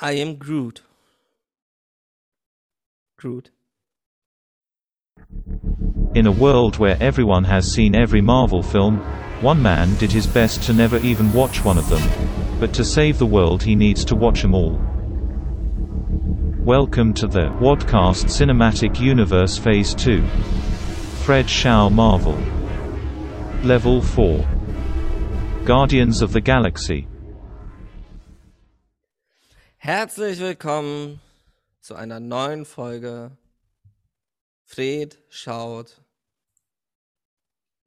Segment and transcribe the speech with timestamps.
[0.00, 0.82] I am Groot.
[3.16, 3.50] Groot.
[6.14, 8.98] In a world where everyone has seen every Marvel film,
[9.40, 12.00] one man did his best to never even watch one of them.
[12.60, 14.80] But to save the world, he needs to watch them all.
[16.60, 20.24] Welcome to the Wadcast Cinematic Universe Phase 2.
[21.24, 22.38] Fred Shaw Marvel.
[23.64, 24.46] Level 4.
[25.64, 27.08] Guardians of the Galaxy.
[29.80, 31.20] Herzlich willkommen
[31.80, 33.38] zu einer neuen Folge.
[34.64, 36.02] Fred schaut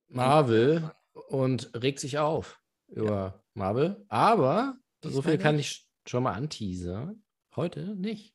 [0.08, 0.90] Marvel
[1.28, 4.06] und regt sich auf über Marvel.
[4.08, 7.22] Aber so viel kann ich schon mal anteasern.
[7.58, 8.34] Heute nicht.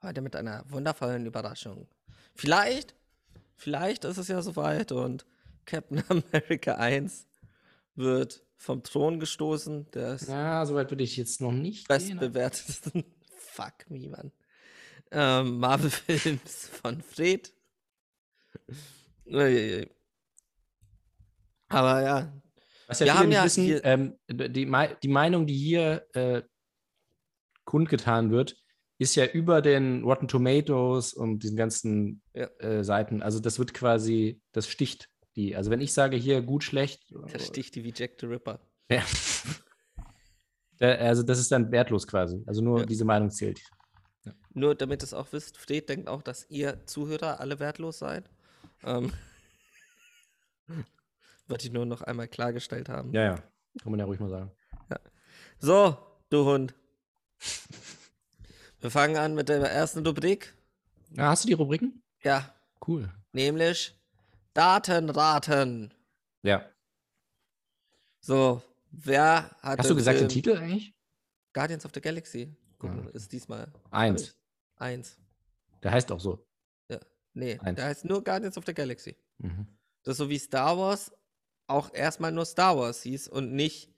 [0.00, 1.88] heute mit einer wundervollen Überraschung.
[2.36, 2.94] Vielleicht,
[3.56, 5.26] vielleicht ist es ja soweit und
[5.66, 7.26] Captain America 1
[7.96, 11.98] wird vom Thron gestoßen, des Ja, soweit würde ich jetzt noch nicht gehen.
[12.18, 13.04] bestbewertesten,
[13.36, 14.32] fuck me, Mann,
[15.10, 17.52] ähm, Marvel-Films von Fred.
[21.68, 22.32] Aber ja,
[22.86, 24.66] Was ja Wir haben ja wissen, ähm, die,
[25.02, 26.42] die Meinung, die hier äh,
[27.64, 28.56] kundgetan wird,
[28.98, 32.46] ist ja über den Rotten Tomatoes und diesen ganzen Ja.
[32.58, 33.22] äh, Seiten.
[33.22, 35.54] Also das wird quasi, das sticht die.
[35.56, 38.60] Also wenn ich sage hier gut, schlecht, der sticht die wie Jack the Ripper.
[38.90, 39.02] Ja.
[40.78, 42.42] Da- also das ist dann wertlos quasi.
[42.46, 42.86] Also nur Ja.
[42.86, 43.60] diese Meinung zählt.
[44.54, 48.28] Nur damit ihr es auch wisst, Fred denkt auch, dass ihr Zuhörer alle wertlos seid.
[48.82, 49.12] Ähm,
[51.46, 53.12] Wollte ich nur noch einmal klargestellt haben.
[53.12, 53.34] Ja, ja.
[53.82, 54.50] Kann man ja ruhig mal sagen.
[55.60, 55.96] So,
[56.30, 56.74] du Hund.
[58.80, 60.54] Wir fangen an mit der ersten Rubrik.
[61.16, 62.02] Ah, hast du die Rubriken?
[62.22, 62.52] Ja,
[62.86, 63.12] Cool.
[63.32, 63.94] nämlich
[64.54, 65.92] Datenraten.
[66.42, 66.64] Ja.
[68.20, 70.94] So, wer hat Hast du gesagt den Titel eigentlich?
[71.52, 72.56] Guardians of the Galaxy.
[72.78, 73.10] Gucken, Ja.
[73.10, 73.72] ist diesmal.
[73.90, 74.36] Eins.
[74.76, 75.18] Eins.
[75.82, 76.46] Der heißt auch so.
[76.88, 76.98] Ja.
[77.34, 77.76] Nee, Eins.
[77.76, 79.16] der heißt nur Guardians of the Galaxy.
[79.38, 79.66] Mhm.
[80.02, 81.12] Das ist so wie Star Wars
[81.66, 83.92] auch erstmal nur Star Wars hieß und nicht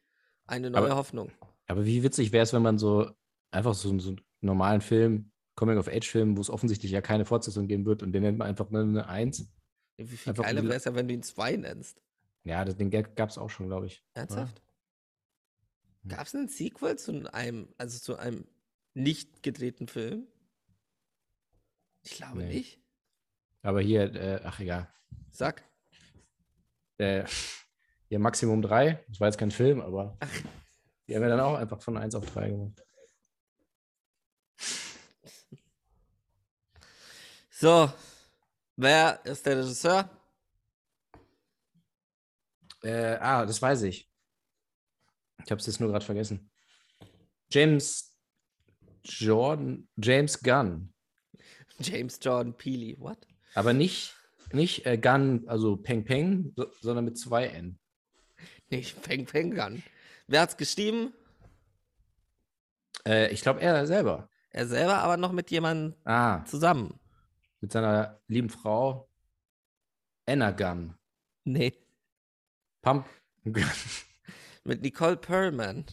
[0.47, 1.31] eine neue Aber- Hoffnung.
[1.69, 3.11] Aber wie witzig wäre es, wenn man so
[3.51, 8.03] einfach so, so einen normalen Film, Coming-of-Age-Film, wo es offensichtlich ja keine Fortsetzung geben wird
[8.05, 9.49] und den nennt man einfach eine, eine Eins.
[9.97, 12.03] Wie viel Einfach geiler wäre es ja, wenn du ihn zwei nennst.
[12.45, 14.05] Ja, das, den gab es auch schon, glaube ich.
[14.15, 14.61] Ernsthaft?
[16.03, 16.11] Hm.
[16.11, 18.47] Gab es einen Sequel zu einem, also zu einem
[18.95, 20.27] nicht gedrehten Film?
[22.03, 22.55] Ich glaube Nee.
[22.55, 22.81] nicht.
[23.63, 24.89] Aber hier, äh, ach egal.
[25.33, 25.65] Sag.
[26.99, 27.25] Äh,
[28.09, 30.31] hier Maximum 3, das war jetzt kein Film, aber Ach.
[31.09, 32.83] die haben ja dann auch einfach von 1 auf 3 gemacht.
[37.51, 37.91] So,
[38.77, 40.11] wer ist der Regisseur?
[42.83, 44.09] Äh, ah, das weiß ich.
[45.45, 46.51] Ich habe es jetzt nur gerade vergessen.
[47.51, 48.17] James
[49.05, 50.93] Jordan, James Gunn.
[51.79, 52.99] James Jordan Peele.
[52.99, 53.19] What?
[53.55, 54.15] Aber nicht,
[54.53, 57.79] nicht äh, Gunn, also Peng Peng, so, sondern mit zwei N.
[58.71, 59.83] Nicht Peng Peng Gun.
[60.27, 61.13] Wer hat's geschrieben?
[63.07, 64.29] Äh, ich glaube, er selber.
[64.51, 66.99] Er selber, aber noch mit jemandem Ah, zusammen.
[67.61, 69.09] Mit seiner lieben Frau
[70.27, 70.95] Anna Gunn.
[71.45, 71.73] Nee.
[72.83, 73.07] Pump
[73.45, 73.65] Gunn.
[74.65, 75.85] Mit Nicole Perlman.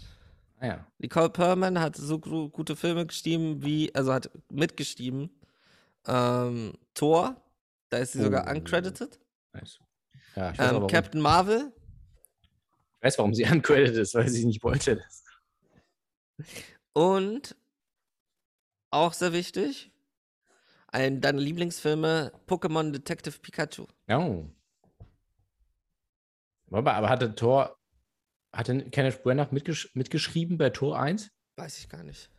[0.57, 0.87] Ah ja.
[0.97, 5.29] Nicole Perlman hat so gute Filme geschrieben wie, also hat mitgeschrieben.
[6.07, 7.39] Ähm, Thor,
[7.89, 8.51] da ist sie sogar Oh.
[8.51, 9.19] uncredited.
[9.53, 9.79] Nice.
[10.35, 10.87] Ja, weiß, Ähm.
[10.87, 11.71] Captain Marvel,
[12.95, 15.03] ich weiß, warum sie uncredited ist, weil sie nicht wollte.
[16.93, 17.55] Und
[18.91, 19.91] auch sehr wichtig,
[20.93, 23.85] ein deiner Lieblingsfilme Pokémon Detective Pikachu.
[24.09, 24.45] Oh.
[26.71, 27.77] Aber, aber hatte Thor,
[28.53, 31.31] hatte Kenneth Branagh mitgesch mitgeschrieben bei Tor 1?
[31.55, 32.29] Weiß ich gar nicht.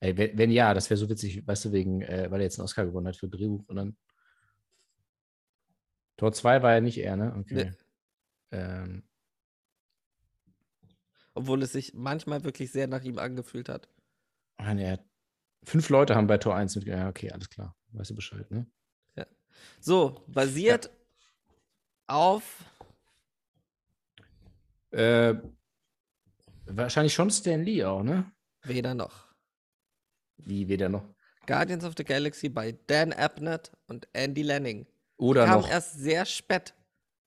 [0.00, 2.58] Ey, wenn, wenn ja, das wäre so witzig, weißt du, wegen, äh, weil er jetzt
[2.58, 3.96] einen Oscar gewonnen hat für Drehbuch und dann.
[6.16, 7.34] Tor 2 war ja nicht er, ne?
[7.38, 7.54] Okay.
[7.54, 7.72] Nee.
[8.52, 9.02] Ähm,
[11.34, 13.88] Obwohl es sich manchmal wirklich sehr nach ihm angefühlt hat.
[14.58, 15.04] ah, nee, er hat-
[15.64, 16.84] fünf Leute haben bei Tor 1 mit.
[16.86, 17.76] Ja, okay, alles klar.
[17.92, 18.66] Weißt du Bescheid, ne?
[19.80, 20.90] So, basiert
[22.06, 22.64] auf
[24.92, 25.34] Äh,
[26.66, 28.30] wahrscheinlich schon Stan Lee auch, ne?
[28.62, 29.32] weder noch.
[30.38, 31.04] Wie weder noch.
[31.46, 34.86] Guardians of the Galaxy bei Dan Abnett und Andy Lanning.
[35.16, 35.68] Oder Kam noch.
[35.70, 36.74] erst sehr spät.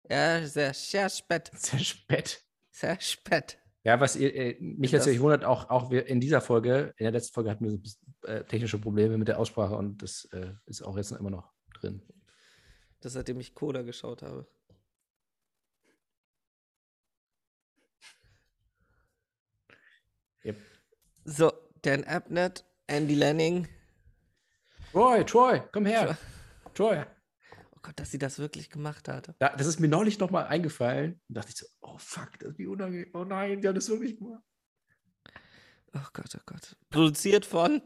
[0.09, 1.49] Ja, sehr, sehr spät.
[1.55, 2.43] Sehr spät.
[2.71, 3.57] Sehr spät.
[3.83, 7.03] Ja, was ihr, äh, mich Das- tatsächlich wundert, auch, auch wir in dieser Folge, in
[7.05, 10.01] der letzten Folge hatten wir so ein bisschen, äh, technische Probleme mit der Aussprache und
[10.01, 12.01] das äh, ist auch jetzt noch immer noch drin.
[13.01, 14.47] Das seitdem ich Coda geschaut habe.
[20.45, 20.57] Yep.
[21.25, 23.67] So, Dan Abnett Andy Lanning.
[24.91, 26.17] Troy, Troy, komm her.
[26.73, 27.03] Troy.
[27.75, 29.33] Oh Gott, dass sie das wirklich gemacht hat.
[29.39, 31.19] Da, das ist mir neulich noch mal eingefallen.
[31.27, 33.09] Da dachte ich so, oh fuck, das ist wie unangenehm.
[33.13, 34.43] Oh nein, die haben das wirklich gemacht.
[35.93, 36.75] Oh Gott, oh Gott.
[36.89, 37.81] Produziert von.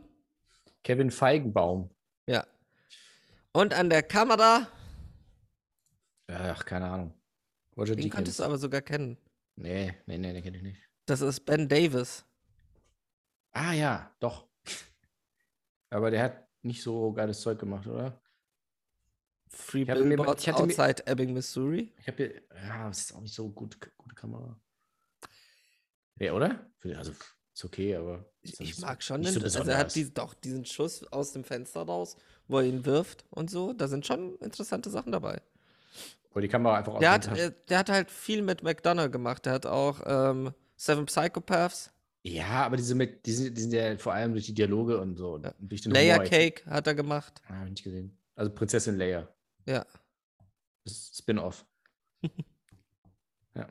[0.88, 1.90] Kevin Feigenbaum.
[2.30, 2.48] Ja.
[3.52, 4.72] Und an der Kamera,
[6.30, 7.14] Ach, keine Ahnung.
[7.76, 8.38] Roger den könntest Deakins.
[8.38, 9.18] du aber sogar kennen.
[9.58, 10.82] Nee, nee, nee, den kenne ich nicht.
[11.06, 12.24] Das ist Ben Davis.
[13.52, 14.48] Ah ja, doch.
[15.90, 18.22] Aber der hat nicht so geiles Zeug gemacht, oder?
[19.50, 21.94] Free Ich hatte mir- Billboards ich hatte mir- outside Ebbing, Missouri.
[22.00, 24.58] Ich habe hier, ja, das ist auch nicht so gut, gute Kamera.
[26.20, 26.72] Ja, oder?
[26.96, 27.12] Also,
[27.54, 28.26] ist okay, aber.
[28.54, 31.44] Ich, ich mag schon den, so also er hat dies, doch diesen Schuss aus dem
[31.44, 32.18] Fenster raus,
[32.48, 33.74] wo er ihn wirft und so.
[33.74, 35.42] Da sind schon interessante Sachen dabei.
[36.34, 39.46] Wo die Kamera einfach Der hat, äh, der hat halt viel mit McDonough gemacht.
[39.46, 41.92] Der hat auch ähm, Seven Psychopaths,
[42.22, 45.16] Ja, aber diese mit, die sind, die sind ja vor allem durch die Dialoge und
[45.16, 45.40] so.
[45.40, 45.54] Ja.
[45.60, 46.30] Durch den Layer Humor.
[46.30, 47.42] Cake hat er gemacht.
[47.48, 48.18] Ah, hab ich nicht gesehen.
[48.36, 49.28] Also Prinzessin Leia.
[49.66, 49.86] Ja.
[50.88, 51.66] Spin-off.
[53.56, 53.68] ja.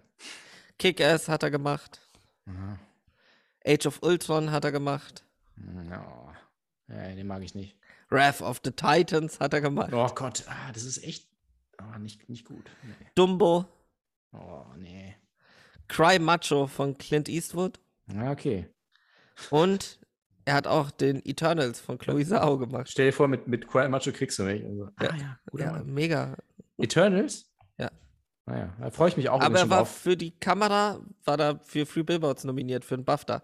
[0.79, 2.01] Kick-Ass hat er gemacht.
[2.47, 2.79] Aha.
[3.67, 5.25] Age of Ultron hat er gemacht.
[5.57, 6.31] No.
[6.89, 7.77] Ja, den mag ich nicht.
[8.11, 9.93] Wrath of the Titans hat er gemacht.
[9.93, 11.29] Oh Gott, ah, das ist echt
[11.79, 12.71] ah, nicht, nicht gut.
[12.85, 13.07] Nee.
[13.15, 13.65] Dumbo.
[14.33, 15.17] Oh, nee.
[15.89, 17.81] Cry Macho von Clint Eastwood.
[18.15, 18.69] Ah, okay.
[19.51, 19.99] Und
[20.45, 22.89] er hat auch den Eternals von Chloe Zhao gemacht.
[22.89, 24.65] Stell dir vor, mit, mit Cry Macho kriegst du mich.
[24.65, 25.11] Also, Ja.
[25.11, 25.87] Ah ja, guter Ja, Mann.
[25.93, 26.37] mega.
[26.79, 27.51] Eternals?
[27.79, 27.91] Ja.
[28.45, 29.91] Naja, da freue ich mich auch Aber er war drauf.
[29.97, 33.43] für die Kamera, war da für Free Billboards nominiert, für einen BAFTA.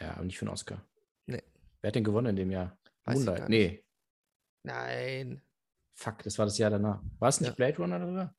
[0.00, 0.84] Ja, aber nicht für einen Oscar.
[1.26, 1.42] Nee.
[1.80, 2.78] Wer hat den gewonnen in dem Jahr?
[3.04, 3.48] Weiß Moonlight.
[3.48, 3.84] Nee,
[4.62, 5.42] Nein.
[5.94, 7.02] fuck, das war das Jahr danach.
[7.18, 7.54] War es nicht Ja.
[7.54, 8.34] Blade Runner darüber?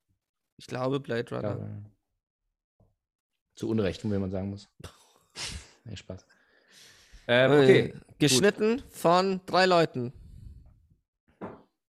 [0.58, 1.58] Ich glaube Blade Runner.
[1.58, 1.92] Ja,
[3.56, 4.70] zu Unrecht, wie man sagen muss.
[5.86, 6.26] nee, Spaß.
[7.28, 10.14] Ähm, Äh, okay, Geschnitten von drei Leuten.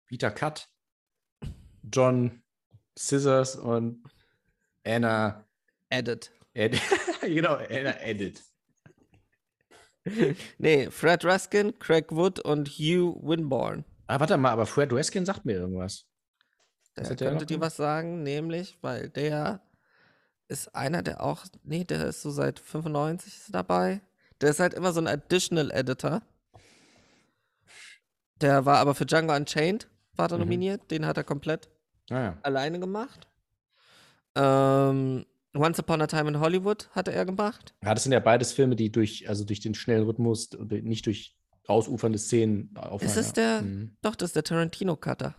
[0.07, 0.69] Peter Cut,
[1.85, 2.43] John
[2.99, 4.03] Scissors und
[4.85, 5.45] Anna
[5.89, 6.33] Edit.
[6.53, 6.81] Ed
[7.21, 8.43] genau, Anna Edit.
[10.59, 13.85] Nee, Fred Raskin, Craig Wood und Hugh Winborn.
[14.07, 16.07] Ah, warte mal, aber Fred Raskin sagt mir irgendwas.
[16.97, 19.63] Was Der könnte dir was sagen, nämlich, weil der
[20.49, 24.01] ist einer, der auch, nee, der ist so seit 95 ist dabei.
[24.41, 26.23] Der ist halt immer so ein Additional Editor.
[28.41, 30.45] Der war aber für Django Unchained, war der Mhm.
[30.45, 30.91] nominiert.
[30.91, 31.69] Den hat er komplett
[32.11, 32.39] Ah, ja.
[32.43, 33.29] alleine gemacht.
[34.35, 37.75] Ähm, Once Upon a Time in Hollywood hatte er gemacht.
[37.83, 41.37] Ja, das sind ja beides Filme, die durch, also durch den schnellen Rhythmus nicht durch
[41.67, 43.11] ausufernde Szenen aufhören.
[43.11, 43.97] Ist es der, Mhm.
[44.03, 45.35] doch, das ist der Tarantino-Cutter.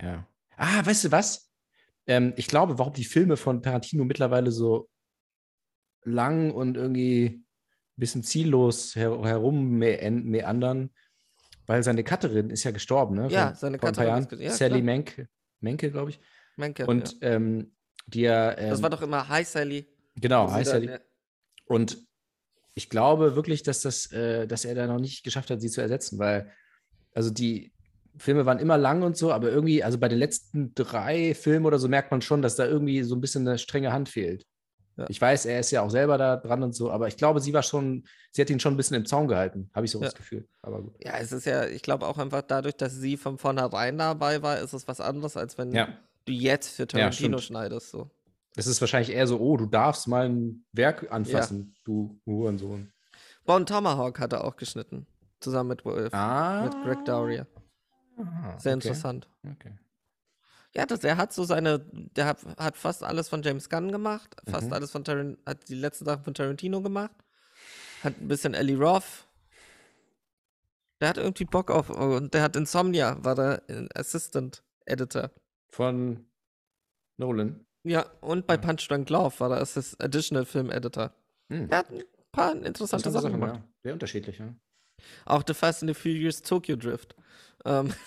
[0.00, 0.26] Ja.
[0.56, 1.50] Ah, weißt du was?
[2.06, 4.88] Ähm, ich glaube, warum die Filme von Tarantino mittlerweile so
[6.04, 7.44] lang und irgendwie ein
[7.96, 10.90] bisschen ziellos her herum meandern,
[11.66, 13.28] weil seine Cutterin ist ja gestorben, ne?
[13.30, 14.82] Ja, Vor- seine Cutterin ist ja, Sally.
[14.82, 15.28] Menke,
[15.60, 16.20] Menke glaube ich.
[16.56, 17.28] Menke, Und ja.
[17.32, 17.72] ähm,
[18.08, 18.56] die ja.
[18.58, 19.86] Ähm, Das war doch immer Hi Sally.
[20.16, 20.88] genau, dann, Sally.
[20.90, 20.98] ja.
[21.66, 21.98] Und
[22.74, 25.80] ich glaube wirklich, dass, das, äh, dass er da noch nicht geschafft hat, sie zu
[25.80, 26.50] ersetzen, weil,
[27.12, 27.72] also die
[28.16, 31.78] Filme waren immer lang und so, aber irgendwie, also bei den letzten drei Filmen oder
[31.78, 34.44] so merkt man schon, dass da irgendwie so ein bisschen eine strenge Hand fehlt.
[34.96, 35.06] Ja.
[35.08, 37.52] Ich weiß, er ist ja auch selber da dran und so, aber ich glaube, sie
[37.52, 40.06] war schon, sie hat ihn schon ein bisschen im Zaun gehalten, habe ich so Ja.
[40.06, 40.48] das Gefühl.
[40.62, 40.94] Aber gut.
[41.04, 44.58] Ja, es ist ja, ich glaube auch einfach dadurch, dass sie von vornherein dabei war,
[44.58, 45.88] ist es was anderes, als wenn Ja.
[46.28, 47.42] Du jetzt für Tarantino stimmt.
[47.58, 47.90] schneidest.
[47.90, 48.10] So.
[48.56, 52.92] Es ist wahrscheinlich eher so, oh, du darfst mal ein Werk anfassen, du Hurensohn.
[53.44, 55.06] Bon Tomahawk hat er auch geschnitten.
[55.40, 56.12] Zusammen mit Wolf.
[56.12, 56.64] Ah.
[56.64, 57.46] Mit Greg Dowrier.
[58.18, 58.88] Ah, Sehr okay.
[58.88, 59.28] interessant.
[59.52, 59.78] Okay.
[60.74, 61.78] Ja, das, der hat so seine,
[62.16, 64.72] der hat, hat fast alles von James Gunn gemacht, fast Mhm.
[64.72, 67.14] alles von Tarantino, hat die letzten Sachen von Tarantino gemacht,
[68.02, 69.26] hat ein bisschen Ellie Roth.
[71.00, 75.30] Der hat irgendwie Bock auf, und der hat Insomnia, war der äh, Assistant Editor.
[75.68, 76.26] Von
[77.16, 77.64] Nolan.
[77.84, 78.60] Ja, und bei Ja.
[78.60, 81.12] Punch Drunk Love war der Assist Additional Film Editor.
[81.48, 81.68] Hm.
[81.68, 83.56] Der hat ein paar interessante Sachen gemacht.
[83.56, 83.64] ja.
[83.82, 84.54] Sehr unterschiedlich, ja.
[85.24, 87.14] Auch The Fast and the Furious Tokyo Drift.
[87.64, 87.92] Ähm.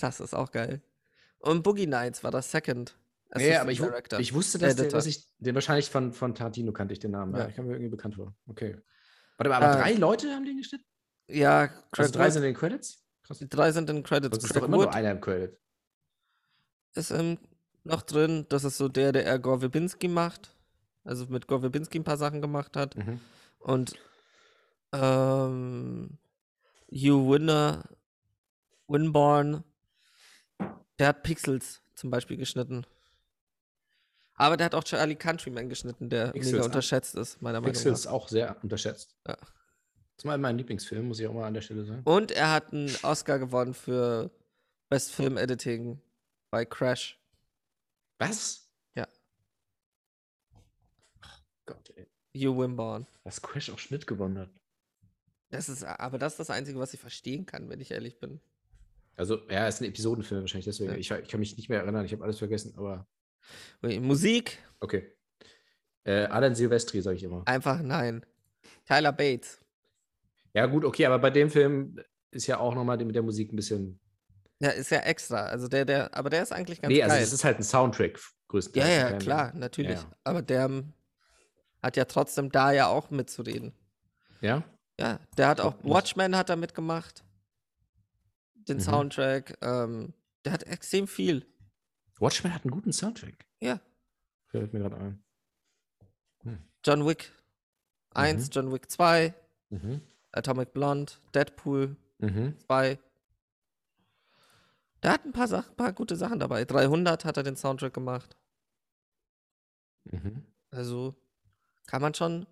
[0.00, 0.80] das ist auch geil.
[1.38, 2.96] Und Boogie Nights war das Second.
[3.36, 4.18] Ja, aber ich, Director.
[4.20, 7.34] ich wusste, dass, der, dass ich den wahrscheinlich von, von Tarantino kannte ich den Namen.
[7.34, 7.40] Ja.
[7.42, 7.48] Ja.
[7.48, 8.34] Ich kam mir irgendwie bekannt vor.
[8.46, 8.76] Okay.
[9.36, 10.84] Warte mal, aber Äh, drei Leute haben den geschnitten?
[11.28, 13.04] ja, Craig Also drei sind in den Credits?
[13.28, 13.38] Krass.
[13.38, 14.34] die drei sind in Credits.
[14.34, 15.56] Das ist Craig doch immer Wood nur einer im Credit.
[16.94, 17.38] ist ähm,
[17.84, 18.46] noch drin.
[18.48, 20.56] Das ist so der, der eher Gore Verbinski macht.
[21.04, 22.96] Also mit Gore Verbinski ein paar Sachen gemacht hat.
[22.96, 23.20] Mhm.
[23.58, 23.94] Und
[24.92, 26.18] ähm,
[26.90, 27.84] Hugh Winner,
[28.86, 29.62] Winborn,
[30.98, 32.86] der hat Pixels zum Beispiel geschnitten.
[34.34, 38.06] Aber der hat auch Charlie Countryman geschnitten, der Pixels, mega unterschätzt ist, meiner Meinung Pixels
[38.06, 38.12] nach.
[38.12, 39.16] auch sehr unterschätzt.
[39.26, 39.36] Ja.
[40.18, 42.02] Das ist mal mein Lieblingsfilm, muss ich auch mal an der Stelle sagen.
[42.02, 44.32] Und er hat einen Oscar gewonnen für
[44.88, 46.00] Best Film Editing
[46.50, 47.20] bei Crash.
[48.18, 48.68] Was?
[48.96, 49.06] Ja.
[51.66, 52.08] Gott, ey.
[52.36, 53.06] Hugh Wimborne.
[53.22, 54.50] Dass Crash auch Schnitt gewonnen hat.
[55.50, 58.40] Das ist, aber das ist das Einzige, was ich verstehen kann, wenn ich ehrlich bin.
[59.14, 60.90] Also, ja, es ist ein Episodenfilm wahrscheinlich, deswegen.
[60.90, 60.96] Ja.
[60.96, 63.06] Ich, ich kann mich nicht mehr erinnern, ich habe alles vergessen, aber
[63.82, 65.12] Musik, okay.
[66.02, 67.46] Äh, Alan Silvestri, sage ich immer.
[67.46, 68.26] einfach nein.
[68.84, 69.60] Tyler Bates.
[70.58, 72.00] Ja, gut, okay, aber bei dem Film
[72.32, 74.00] ist ja auch nochmal mit der Musik ein bisschen.
[74.60, 75.44] Ja, ist ja extra.
[75.44, 77.22] Also der, der, aber der ist eigentlich ganz nee, also geil.
[77.22, 78.96] es ist halt ein Soundtrack ja, größtenteils.
[78.96, 80.00] ja, kein- klar, natürlich.
[80.00, 80.10] Ja.
[80.24, 80.92] Aber der ähm,
[81.80, 83.72] hat ja trotzdem da ja auch mitzureden.
[84.40, 84.64] Ja?
[84.98, 87.22] Ja, der hat auch Watchmen hat er mitgemacht.
[88.54, 88.82] Den Mhm.
[88.82, 89.56] Soundtrack.
[89.62, 90.12] Ähm,
[90.44, 91.46] der hat extrem viel.
[92.18, 93.46] Watchmen hat einen guten Soundtrack.
[93.60, 93.80] Ja.
[94.48, 95.22] Fällt mir gerade ein.
[96.84, 97.30] John Wick
[98.14, 98.50] 1, Mhm.
[98.52, 99.34] John Wick 2,
[99.70, 100.00] Mhm.
[100.38, 102.58] Atomic Blonde, Deadpool Mhm.
[102.66, 102.98] 2.
[105.02, 106.64] Der hat ein paar, Sach paar gute Sachen dabei.
[106.64, 108.36] 300 hat er den Soundtrack gemacht.
[110.04, 110.44] Mhm.
[110.70, 111.14] Also
[111.86, 112.46] kann man schon,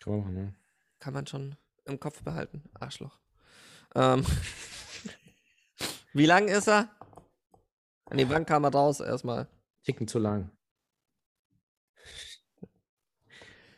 [0.00, 0.54] Kann man machen, ne?
[1.00, 2.62] kann man schon im Kopf behalten.
[2.74, 3.18] Arschloch.
[3.94, 4.24] Ähm,
[6.14, 6.88] wie lang ist er?
[8.10, 9.48] Nee, wann kam er raus erstmal?
[9.82, 10.50] Ticken zu lang.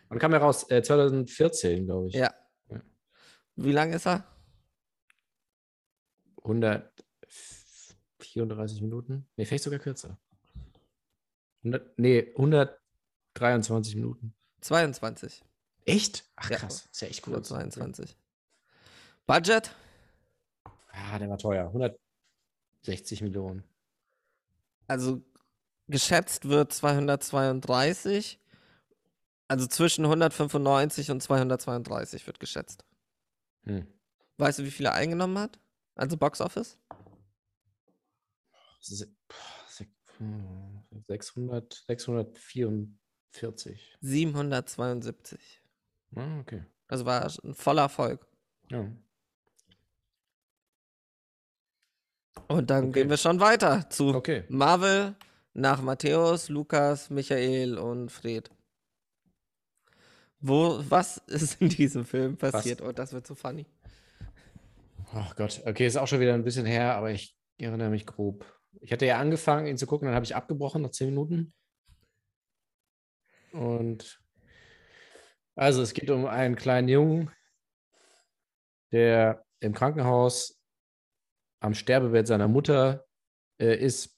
[0.08, 0.68] Wann kam er raus?
[0.70, 2.14] Äh, 2014, glaube ich.
[2.14, 2.32] Ja.
[3.62, 4.24] Wie lang ist er?
[6.38, 9.28] 134 Minuten?
[9.36, 10.16] Nee, vielleicht sogar kürzer.
[11.64, 14.32] 100, nee, 123 Minuten.
[14.62, 15.44] 22.
[15.84, 16.24] Echt?
[16.36, 16.56] Ach Ja.
[16.56, 16.88] krass.
[16.90, 17.48] Ist ja echt kurz.
[17.48, 18.16] 22.
[19.26, 19.74] Budget?
[20.94, 21.66] Ja, der war teuer.
[21.66, 23.62] 160 Millionen.
[24.88, 25.20] Also
[25.86, 28.38] geschätzt wird 232.
[29.48, 32.86] Also zwischen 195 und 232 wird geschätzt.
[33.64, 33.86] Hm.
[34.38, 35.60] Weißt du, wie viel er eingenommen hat?
[35.94, 36.78] Also Box Office?
[38.78, 39.88] Das ist- boah, sech-
[40.18, 43.98] hm, 600, 644.
[44.00, 45.62] 772.
[46.16, 46.64] Ah, okay.
[46.88, 48.26] Also war ein voller Erfolg.
[48.70, 48.90] Ja.
[52.48, 52.92] Und dann Okay.
[53.00, 54.44] gehen wir schon weiter zu Okay.
[54.48, 55.14] Marvel
[55.52, 58.50] nach Matthäus, Lukas, Michael und Fred.
[60.40, 62.80] Wo, was ist in diesem Film passiert?
[62.80, 63.66] Oh, das wird so funny.
[65.12, 68.46] Ach Gott, okay, ist auch schon wieder ein bisschen her, aber ich erinnere mich grob.
[68.80, 71.52] Ich hatte ja angefangen, ihn zu gucken, dann habe ich abgebrochen nach zehn Minuten.
[73.52, 74.22] Und
[75.56, 77.30] also es geht um einen kleinen Jungen,
[78.92, 80.62] der im Krankenhaus
[81.60, 83.04] am Sterbebett seiner Mutter
[83.58, 84.16] äh, ist.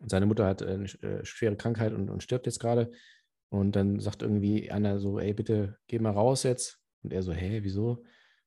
[0.00, 2.90] Und seine Mutter hat äh, eine äh, schwere Krankheit und, und stirbt jetzt gerade.
[3.52, 6.80] Und dann sagt irgendwie einer so, ey, bitte geh mal raus jetzt.
[7.02, 8.02] Und er so, hä, wieso?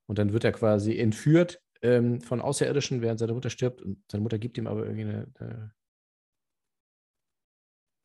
[0.08, 3.84] Und dann wird er quasi entführt ähm, von Außerirdischen, während seine Mutter stirbt.
[3.84, 5.32] Und seine Mutter gibt ihm aber irgendwie eine.
[5.38, 5.74] eine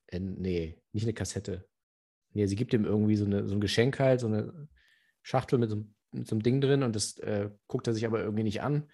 [0.09, 1.67] äh, nee, nicht eine Kassette.
[2.35, 4.69] Nee, sie gibt ihm irgendwie so, eine, so ein Geschenk halt, so eine
[5.23, 8.05] Schachtel mit so, einem- mit so einem Ding drin und das äh, guckt er sich
[8.05, 8.91] aber irgendwie nicht an.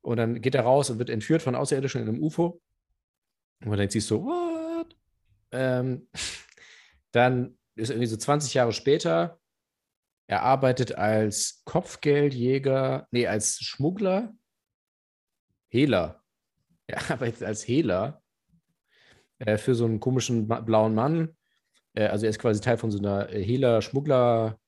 [0.00, 2.62] Und dann geht er raus und wird entführt von Außerirdischen in einem UFO.
[3.60, 4.96] Und man denkt sich so, what?
[5.50, 6.08] Ähm,
[7.12, 9.38] dann ist irgendwie so 20 Jahre später,
[10.26, 14.34] er arbeitet als Kopfgeldjäger, nee, als Schmuggler,
[15.68, 16.18] Hehler.
[16.88, 18.22] Er arbeitet als Hehler
[19.38, 21.36] äh, für so einen komischen blauen Mann.
[21.94, 24.58] Äh, also er ist quasi Teil von so einer äh, Hehler, Schmuggler,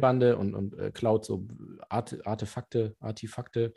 [0.00, 1.46] Bande und, und äh, klaut so
[1.88, 3.72] Arte, Artefakte, Artefakte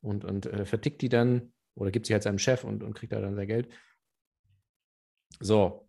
[0.00, 3.12] und, und äh, vertickt die dann oder gibt sie halt seinem Chef und, und kriegt
[3.12, 3.68] da dann sein Geld.
[5.40, 5.88] So.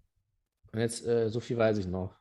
[0.74, 2.18] Und jetzt, äh, so viel weiß ich noch.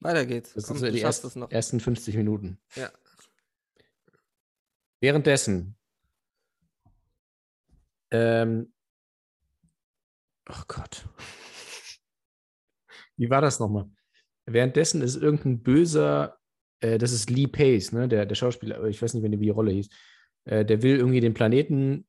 [0.00, 0.54] Weiter geht's.
[0.54, 2.58] Das Komm, sind so die erst, ersten 50 Minuten.
[2.74, 2.90] Ja.
[5.00, 5.76] Währenddessen.
[8.10, 8.72] Ähm,
[10.48, 11.06] oh Gott.
[13.16, 13.90] Wie war das nochmal?
[14.46, 16.38] Währenddessen ist irgendein böser,
[16.80, 19.72] äh, das ist Lee Pace, ne, der, der Schauspieler, ich weiß nicht, wie die Rolle
[19.72, 19.90] hieß,
[20.46, 22.08] äh, der will irgendwie den Planeten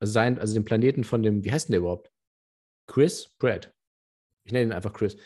[0.00, 2.10] sein, also den Planeten von dem, wie heißt denn der überhaupt?
[2.90, 3.28] Chris?
[3.38, 3.72] Brad.
[4.44, 5.16] Ich nenne ihn einfach Chris.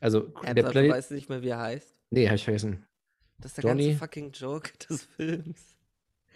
[0.00, 0.90] Also, der Ernsthaft, du Planet.
[0.92, 1.88] weißt nicht mehr, wie er heißt.
[2.10, 2.86] Nee, habe ich vergessen.
[3.38, 3.86] Das ist der Johnny?
[3.88, 5.60] ganze fucking Joke des Films.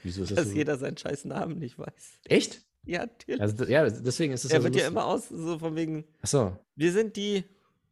[0.02, 0.54] Wieso ist das Dass so?
[0.54, 2.20] jeder seinen scheiß Namen nicht weiß.
[2.24, 2.62] Echt?
[2.86, 3.40] Ja, natürlich.
[3.42, 6.04] Also, ja, deswegen ist es er ja so wird ja immer aus, so von wegen,
[6.22, 6.58] Achso.
[6.76, 7.44] wir sind die.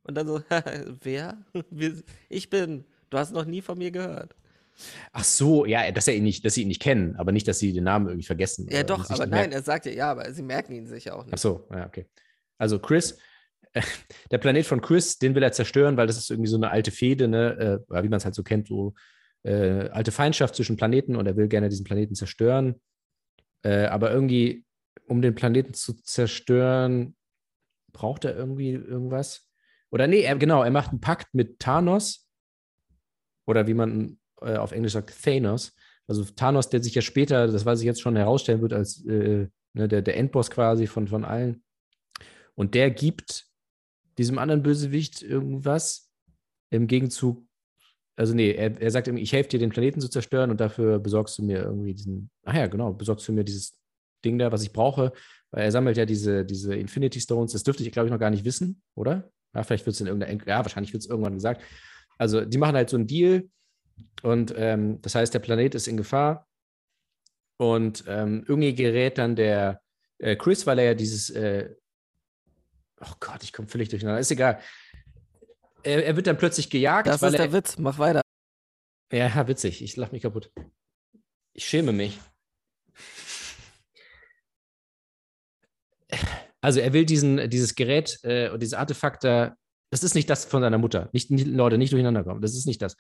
[0.05, 0.41] Und dann so,
[1.03, 1.37] wer?
[1.71, 2.87] Wir, ich bin.
[3.11, 4.35] Du hast noch nie von mir gehört.
[5.13, 7.59] Ach so, ja, dass, er ihn nicht, dass sie ihn nicht kennen, aber nicht, dass
[7.59, 8.69] sie den Namen irgendwie vergessen.
[8.71, 9.53] Ja, doch, aber nein, merken.
[9.53, 11.39] er sagt ja, ja, aber sie merken ihn sich ja auch Ach nicht.
[11.41, 12.07] so, ja, okay.
[12.59, 13.19] Also Chris
[14.31, 16.91] der Planet von Chris, den will er zerstören, weil das ist irgendwie so eine alte
[16.91, 17.81] Fehde, ne?
[17.91, 18.95] äh, wie man es halt so kennt, so
[19.43, 22.81] äh, alte Feindschaft zwischen Planeten und er will gerne diesen Planeten zerstören.
[23.63, 24.65] Äh, aber irgendwie,
[25.07, 27.17] um den Planeten zu zerstören,
[27.93, 29.49] braucht er irgendwie irgendwas.
[29.91, 32.29] Oder nee, er, genau, er macht einen Pakt mit Thanos.
[33.47, 35.75] Oder wie man äh, auf Englisch sagt, Thanos.
[36.07, 39.49] Also Thanos, der sich ja später, das weiß ich jetzt schon, herausstellen wird als äh,
[39.73, 41.63] ne, der, der Endboss quasi von, von allen.
[42.59, 43.47] Und der gibt
[44.19, 46.11] diesem anderen Bösewicht irgendwas
[46.71, 47.47] im Gegenzug.
[48.17, 50.99] Also nee, er, er sagt irgendwie, ich helfe dir, den Planeten zu zerstören und dafür
[50.99, 53.79] besorgst du mir irgendwie diesen, ach ja, genau, besorgst du mir dieses
[54.25, 55.13] Ding da, was ich brauche,
[55.53, 57.53] weil er sammelt ja diese, diese Infinity Stones.
[57.53, 59.31] Das dürfte ich, glaube ich, noch gar nicht wissen, oder?
[59.55, 61.63] Ja, vielleicht wird es in irgendeiner, ja, wahrscheinlich wird es irgendwann gesagt.
[62.19, 63.49] Also die machen halt so einen Deal
[64.23, 66.49] und ähm, das heißt, der Planet ist in Gefahr
[67.57, 69.81] und ähm, irgendwie gerät dann der
[70.19, 71.73] äh, Chris, weil er ja dieses äh,
[73.01, 74.21] Oh Gott, ich komme völlig durcheinander.
[74.21, 74.61] Ist egal.
[75.83, 77.07] Er, er, wird dann plötzlich gejagt.
[77.07, 77.79] Das ist der er, Witz.
[77.79, 78.21] Mach weiter.
[79.13, 79.83] Ja, witzig.
[79.83, 80.51] Ich lache mich kaputt.
[81.55, 82.19] Ich schäme mich.
[86.61, 89.57] Also er will diesen, dieses Gerät äh, und dieses Artefakt da,
[89.91, 91.09] das ist nicht das von seiner Mutter.
[91.13, 92.43] Nicht, nicht, Leute, nicht durcheinander kommen.
[92.43, 92.97] Das ist nicht das.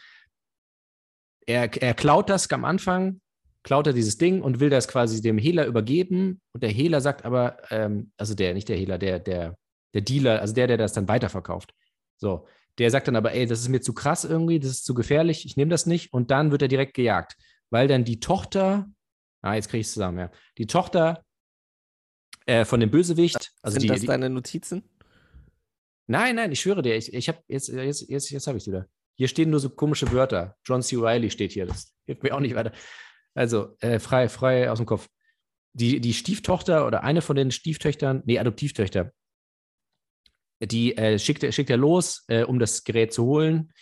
[1.46, 3.20] Er, er klaut das am Anfang,
[3.62, 6.40] klaut er dieses Ding und will das quasi dem Hehler übergeben.
[6.52, 9.56] Und der Hehler sagt aber, ähm, also der, nicht der Hehler, der, der,
[9.94, 11.74] der Dealer, also der, der das dann weiterverkauft.
[12.16, 12.46] So,
[12.78, 15.44] der sagt dann aber, ey, das ist mir zu krass irgendwie, das ist zu gefährlich,
[15.44, 16.12] ich nehme das nicht.
[16.12, 17.36] Und dann wird er direkt gejagt,
[17.70, 18.86] weil dann die Tochter,
[19.42, 21.24] ah, jetzt kriege ich es zusammen, ja, die Tochter
[22.46, 24.88] äh, von dem Bösewicht, also Sind die, das deine Notizen?
[26.06, 28.68] Nein, nein, ich schwöre dir, ich, ich habe jetzt, jetzt, jetzt, jetzt habe ich es
[28.68, 28.86] wieder.
[29.16, 30.56] Hier stehen nur so komische Wörter.
[30.64, 30.96] John C.
[30.96, 32.72] Riley steht hier, das hilft mir auch nicht weiter.
[33.34, 35.08] Also, äh, frei, frei aus dem Kopf.
[35.74, 39.12] Die, die Stieftochter oder eine von den Stieftöchtern, nee, Adoptivtöchter,
[40.60, 43.72] die äh, schickt, schickt er los, äh, um das Gerät zu holen,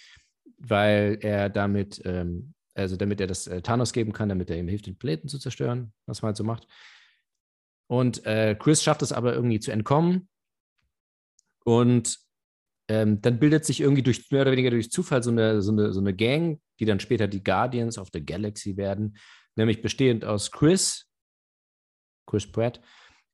[0.59, 4.68] weil er damit, ähm, also damit er das äh, Thanos geben kann, damit er ihm
[4.68, 6.66] hilft, den Planeten zu zerstören, was man halt so macht.
[7.88, 10.29] Und äh, Chris schafft es aber irgendwie zu entkommen.
[11.64, 12.18] Und
[12.88, 15.92] ähm, dann bildet sich irgendwie durch mehr oder weniger durch Zufall so eine, so, eine,
[15.92, 19.16] so eine Gang, die dann später die Guardians of the Galaxy werden,
[19.57, 21.09] nämlich bestehend aus Chris,
[22.27, 22.81] Chris Pratt,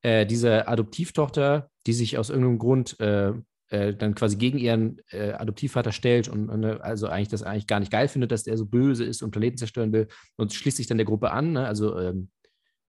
[0.02, 3.32] äh, diese Adoptivtochter, die sich aus irgendeinem Grund äh,
[3.72, 7.80] äh, dann quasi gegen ihren äh, Adoptivvater stellt und, und, also eigentlich das eigentlich gar
[7.80, 10.86] nicht geil findet, dass der so böse ist und Planeten zerstören will und schließt sich
[10.86, 11.66] dann der Gruppe an, ne?
[11.66, 12.30] also ähm,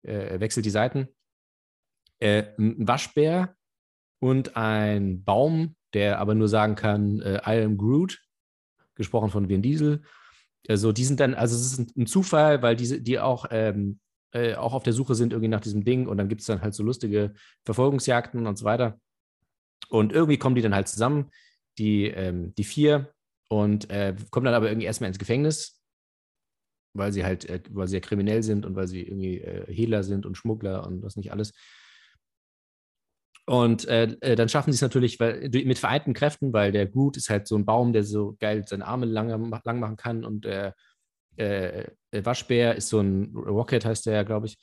[0.04, 1.10] äh, wechselt die Seiten.
[2.20, 3.56] Äh, ein Waschbär
[4.20, 8.20] und ein Baum, der aber nur sagen kann, I am Groot,
[8.96, 10.04] gesprochen von Vin Diesel.
[10.68, 14.00] Also die sind dann, also es ist ein, Zufall, weil diese, die auch ähm,
[14.32, 16.62] äh, auch auf der Suche sind irgendwie nach diesem Ding und dann gibt es dann
[16.62, 17.34] halt so lustige
[17.66, 19.00] Verfolgungsjagden und so weiter.
[19.90, 21.32] Und irgendwie kommen die dann halt zusammen,
[21.78, 23.14] die, ähm, die vier,
[23.50, 25.82] und äh, kommen dann aber irgendwie erstmal ins Gefängnis,
[26.94, 30.04] weil sie halt, äh, weil sie ja kriminell sind und weil sie irgendwie äh, Hehler
[30.04, 31.54] sind und Schmuggler und das nicht alles.
[33.48, 37.18] Und äh, äh, dann schaffen sie es natürlich weil, mit vereinten Kräften, weil der Groot
[37.18, 39.28] ist halt so ein Baum, der so geil seine Arme lang,
[39.64, 40.76] lang machen kann und der
[41.38, 44.58] äh, Waschbär ist so ein Rocket, heißt der ja, glaube ich.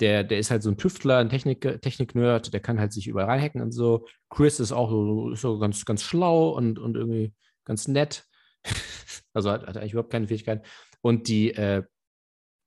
[0.00, 3.28] Der, der ist halt so ein Tüftler, ein Technik, Technik-Nerd, der kann halt sich überall
[3.28, 4.06] reinhacken und so.
[4.28, 7.32] Chris ist auch so, ist so ganz, ganz schlau und, und irgendwie
[7.64, 8.24] ganz nett.
[9.32, 10.66] also hat, hat eigentlich überhaupt keine Fähigkeit.
[11.00, 11.82] Und die äh,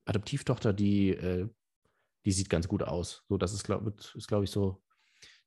[0.05, 1.47] Adoptivtochter, die, äh,
[2.25, 3.23] die sieht ganz gut aus.
[3.29, 3.93] So, das ist, glaube
[4.27, 4.81] glaub ich, so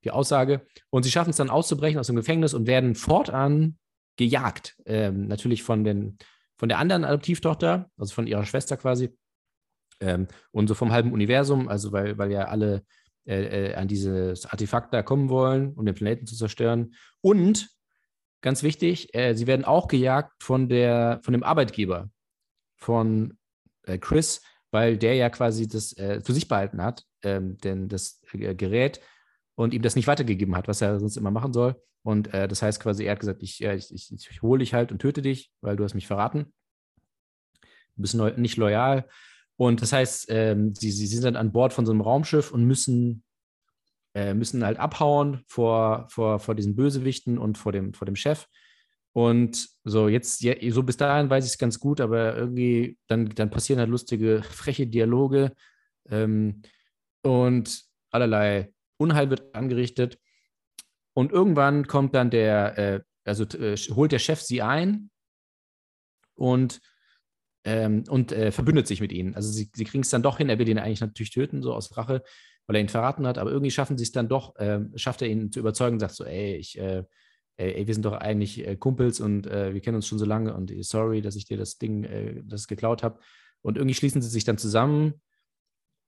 [0.05, 0.67] die Aussage.
[0.91, 3.79] Und sie schaffen es dann auszubrechen aus dem Gefängnis und werden fortan
[4.17, 4.77] gejagt.
[4.87, 6.19] Ähm, natürlich von den
[6.57, 9.17] von der anderen Adoptivtochter, also von ihrer Schwester quasi,
[10.01, 12.83] ähm, und so vom halben Universum, also weil, weil ja alle
[13.25, 16.95] äh, äh, an dieses Artefakt da kommen wollen, um den Planeten zu zerstören.
[17.21, 17.71] Und
[18.41, 22.11] ganz wichtig, äh, sie werden auch gejagt von, der, von dem Arbeitgeber,
[22.77, 23.39] von
[23.85, 28.21] äh, Chris, weil der ja quasi das äh, für sich behalten hat, ähm, denn das
[28.33, 29.01] äh, Gerät
[29.55, 31.81] und ihm das nicht weitergegeben hat, was er sonst immer machen soll.
[32.03, 34.75] Und äh, das heißt quasi, er hat gesagt, ich, ja, ich, ich, ich hole dich
[34.75, 36.53] halt und töte dich, weil du hast mich verraten.
[37.97, 39.09] Du bist neu, nicht loyal.
[39.57, 42.65] Und das heißt, ähm, sie, sie sind dann an Bord von so einem Raumschiff und
[42.65, 43.23] müssen,
[44.15, 48.47] äh, müssen halt abhauen vor, vor, vor diesen Bösewichten und vor dem, vor dem Chef.
[49.13, 53.29] Und so, jetzt, ja, so bis dahin weiß ich es ganz gut, aber irgendwie, dann,
[53.29, 55.53] dann passieren halt lustige, freche Dialoge
[56.09, 56.63] ähm,
[57.23, 60.19] und allerlei Unheil wird angerichtet.
[61.15, 65.11] Und irgendwann kommt dann der, äh, also äh, holt der Chef sie ein
[66.35, 66.81] und,
[67.65, 69.35] ähm, und äh, verbündet sich mit ihnen.
[69.35, 71.75] Also sie, sie kriegen es dann doch hin, er will ihn eigentlich natürlich töten, so
[71.75, 72.23] aus Rache,
[72.67, 75.29] weil er ihn verraten hat, aber irgendwie schaffen sie es dann doch, ähm, schafft er
[75.29, 77.05] ihn zu überzeugen, sagt so, ey, ich, äh,
[77.57, 80.55] ey, wir sind doch eigentlich äh, Kumpels und äh, wir kennen uns schon so lange
[80.55, 83.21] und äh, sorry, dass ich dir das Ding, äh, das geklaut habe.
[83.61, 85.21] Und irgendwie schließen sie sich dann zusammen,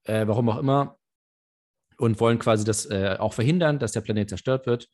[0.04, 0.98] äh, warum auch immer,
[1.98, 4.88] und wollen quasi das äh, auch verhindern, dass der Planet zerstört wird.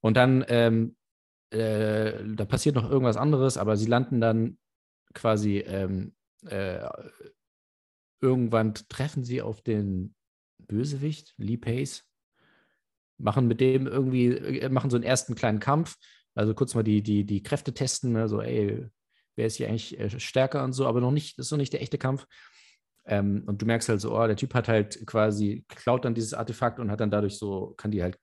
[0.00, 0.96] Und dann, ähm,
[1.50, 4.56] da passiert noch irgendwas anderes, aber sie landen dann
[5.12, 6.14] quasi ähm,
[8.22, 10.14] irgendwann treffen sie auf den
[10.58, 12.04] Bösewicht, Lee Pace,
[13.18, 15.96] machen mit dem irgendwie, äh, machen so einen ersten kleinen Kampf,
[16.34, 18.86] also kurz mal die, die, die Kräfte testen, also ey,
[19.36, 21.72] wer ist hier eigentlich äh, stärker und so, aber noch nicht, das ist noch nicht
[21.72, 22.26] der echte Kampf.
[23.04, 26.34] Ähm, und du merkst halt so, oh, der Typ hat halt quasi, klaut dann dieses
[26.34, 28.18] Artefakt und hat dann dadurch so, kann die halt,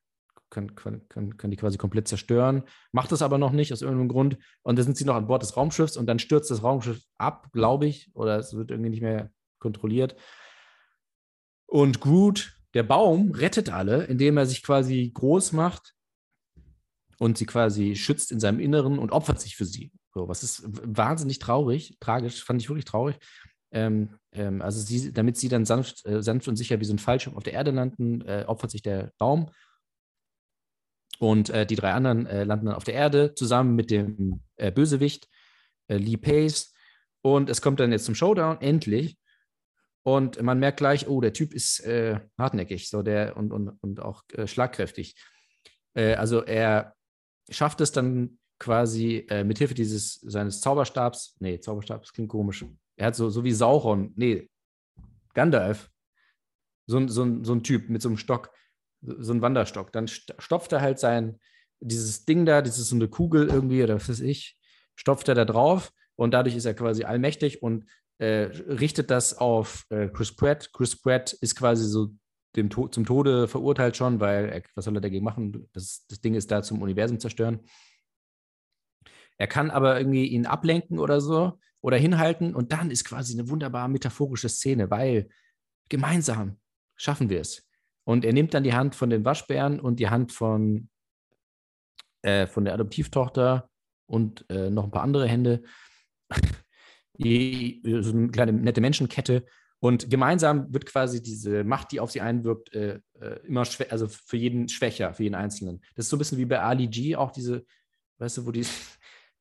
[0.49, 4.09] kann, kann, kann, kann die quasi komplett zerstören, macht das aber noch nicht aus irgendeinem
[4.09, 4.37] Grund.
[4.63, 7.51] Und dann sind sie noch an Bord des Raumschiffs und dann stürzt das Raumschiff ab,
[7.51, 10.15] glaube ich, oder es wird irgendwie nicht mehr kontrolliert.
[11.67, 15.93] Und Groot, der Baum, rettet alle, indem er sich quasi groß macht
[17.19, 19.91] und sie quasi schützt in seinem Inneren und opfert sich für sie.
[20.13, 23.17] So, was ist wahnsinnig traurig, tragisch, fand ich wirklich traurig.
[23.71, 26.99] Ähm, ähm, also sie, damit sie dann sanft, äh, sanft und sicher wie so ein
[26.99, 29.51] Fallschirm auf der Erde landen, äh, opfert sich der Baum.
[31.19, 34.71] Und äh, die drei anderen äh, landen dann auf der Erde zusammen mit dem äh,
[34.71, 35.27] Bösewicht
[35.87, 36.73] äh, Lee Pace.
[37.21, 39.17] Und es kommt dann jetzt zum Showdown, endlich.
[40.03, 41.85] Und man merkt gleich, oh, der Typ ist
[42.37, 45.15] hartnäckig so der, und, und, und auch schlagkräftig.
[45.93, 46.95] Also er
[47.49, 52.65] schafft es dann quasi äh, mit Hilfe dieses seines Zauberstabs, nee, Zauberstabs klingt komisch.
[52.99, 54.49] Er hat so, so wie Sauron, nee,
[55.33, 55.89] Gandalf,
[56.85, 58.51] so, so, so ein Typ mit so einem Stock,
[59.01, 59.93] so ein Wanderstock.
[59.93, 61.39] Dann stopft er halt sein,
[61.79, 64.57] dieses Ding da, das ist so eine Kugel irgendwie oder was weiß ich,
[64.95, 69.85] stopft er da drauf und dadurch ist er quasi allmächtig und äh, richtet das auf
[69.91, 70.73] äh, Chris Pratt.
[70.73, 72.09] Chris Pratt ist quasi so
[72.57, 75.69] dem to zum Tode verurteilt schon, weil er, was soll er dagegen machen?
[75.71, 77.61] Das, das Ding ist da zum Universum zerstören.
[79.37, 83.49] Er kann aber irgendwie ihn ablenken oder so oder hinhalten und dann ist quasi eine
[83.49, 85.29] wunderbar metaphorische Szene, weil
[85.89, 86.59] gemeinsam
[86.95, 87.67] schaffen wir es.
[88.03, 90.89] Und er nimmt dann die Hand von den Waschbären und die Hand von,
[92.21, 93.69] äh, von der Adoptivtochter
[94.07, 95.63] und äh, noch ein paar andere Hände
[97.19, 99.45] so eine kleine nette Menschenkette.
[99.81, 104.07] Und gemeinsam wird quasi diese Macht, die auf sie einwirkt, äh, äh immer schwächer, also
[104.09, 105.81] für jeden schwächer, für jeden Einzelnen.
[105.95, 107.65] Das ist so ein bisschen wie bei Ali G, auch diese,
[108.17, 108.65] weißt du, wo die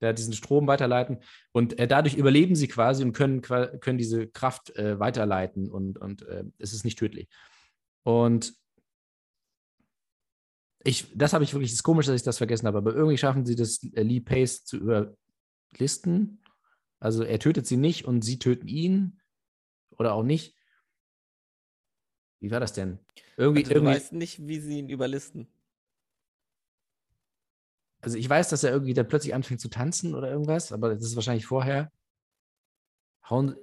[0.01, 1.19] da diesen Strom weiterleiten.
[1.53, 6.23] Und äh, dadurch überleben sie quasi und können, können diese Kraft äh, weiterleiten und, und
[6.23, 7.29] äh, es ist nicht tödlich.
[8.05, 8.55] Und
[10.85, 13.19] ich, das habe ich wirklich, das ist komisch, dass ich das vergessen habe, aber irgendwie
[13.19, 16.41] schaffen sie das, äh, Lee Pace zu überlisten
[17.01, 19.21] also er tötet sie nicht und sie töten ihn
[19.91, 20.57] oder auch nicht.
[22.41, 22.99] Wie war das denn?
[23.37, 25.49] Irgendwie, also du irgendwie, weißt nicht, wie sie ihn überlisten.
[28.01, 31.03] Also ich weiß, dass er irgendwie dann plötzlich anfängt zu tanzen oder irgendwas, aber das
[31.03, 31.91] ist wahrscheinlich vorher.
[33.29, 33.57] Hauen.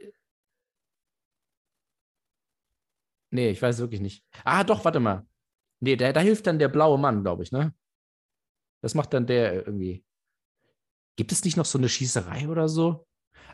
[3.32, 4.24] Nee, ich weiß wirklich nicht.
[4.43, 5.26] Ah, doch, warte mal.
[5.80, 7.74] Nee, da, da hilft dann der blaue Mann, glaube ich, ne?
[8.82, 10.06] Das macht dann der irgendwie.
[11.15, 13.08] Gibt es nicht noch so eine Schießerei oder so?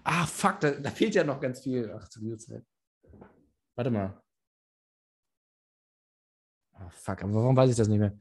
[0.03, 1.91] Ah, fuck, da, da fehlt ja noch ganz viel.
[1.95, 2.65] Ach, zu dieser Zeit.
[3.75, 4.21] Warte mal.
[6.73, 8.17] Ah, fuck, aber warum weiß ich das nicht mehr?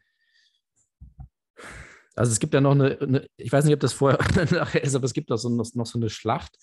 [2.16, 4.82] Also es gibt ja noch eine, eine ich weiß nicht, ob das vorher oder nachher
[4.82, 6.56] ist, aber es gibt noch so, noch, noch so eine Schlacht,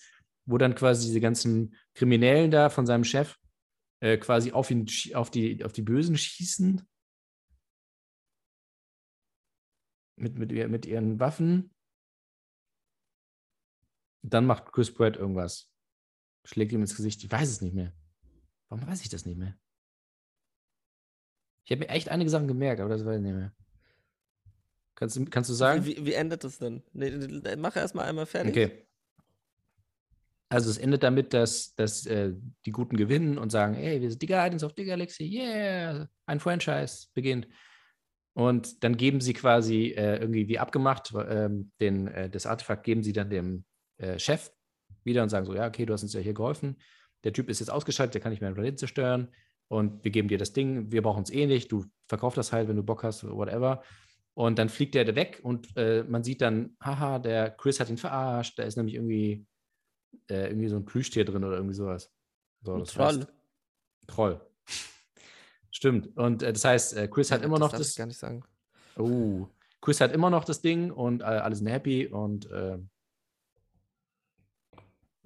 [0.46, 3.36] wo dann quasi diese ganzen Kriminellen da von seinem Chef
[4.00, 6.86] äh, quasi auf ihn, auf die, auf die Bösen schießen.
[10.16, 11.74] Mit, mit, mit ihren Waffen.
[14.22, 15.72] Dann macht Chris Pratt irgendwas.
[16.44, 17.22] Schlägt ihm ins Gesicht.
[17.22, 17.92] Ich weiß es nicht mehr.
[18.68, 19.56] Warum weiß ich das nicht mehr?
[21.64, 23.54] Ich habe mir echt einige Sachen gemerkt, aber das weiß ich nicht mehr.
[24.98, 25.84] Kannst du, kannst du sagen?
[25.84, 26.82] Wie, wie endet das denn?
[26.92, 27.12] Nee,
[27.56, 28.50] mach erstmal einmal fertig.
[28.50, 28.84] Okay.
[30.48, 32.32] Also es endet damit, dass, dass äh,
[32.66, 36.40] die Guten gewinnen und sagen, hey, wir sind die Guardians of the Galaxy, yeah, ein
[36.40, 37.46] Franchise beginnt.
[38.32, 41.48] Und dann geben sie quasi äh, irgendwie wie abgemacht, äh,
[41.80, 43.64] den, das Artefakt geben sie dann dem
[43.98, 44.50] äh, Chef
[45.04, 46.76] wieder und sagen so, ja, okay, du hast uns ja hier geholfen.
[47.22, 49.28] Der Typ ist jetzt ausgeschaltet, der kann nicht mehr den Planeten zerstören
[49.68, 52.66] und wir geben dir das Ding, wir brauchen es eh nicht, du verkaufst das halt,
[52.66, 53.84] wenn du Bock hast, whatever.
[54.38, 57.96] Und dann fliegt der weg und äh, man sieht dann, haha, der Chris hat ihn
[57.96, 59.44] verarscht, da ist nämlich irgendwie,
[60.30, 62.14] äh, irgendwie so ein Plüschtier drin oder irgendwie sowas.
[62.62, 63.18] So, ein Troll.
[63.18, 63.26] Heißt,
[64.06, 64.40] Troll.
[65.72, 66.16] Stimmt.
[66.16, 67.90] Und äh, das heißt, äh, Chris ja, hat immer das noch das.
[67.90, 68.44] Ich gar nicht sagen.
[68.96, 69.48] Oh,
[69.80, 72.78] Chris hat immer noch das Ding und äh, alle sind happy und äh,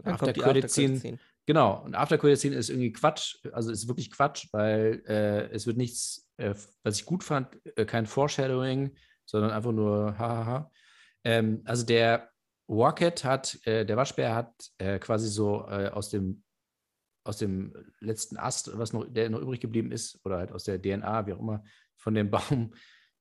[0.05, 1.19] After Credit Scene.
[1.45, 5.67] Genau, und After Credit Scene ist irgendwie Quatsch, also ist wirklich Quatsch, weil äh, es
[5.67, 10.71] wird nichts, äh, was ich gut fand, äh, kein Foreshadowing, sondern einfach nur hahaha.
[11.25, 12.31] Ähm, also der
[12.69, 16.43] Rocket hat, äh, der Waschbär hat äh, quasi so äh, aus dem
[17.25, 20.83] aus dem letzten Ast, was noch, der noch übrig geblieben ist, oder halt aus der
[20.83, 21.63] DNA, wie auch immer,
[21.97, 22.75] von dem Baum,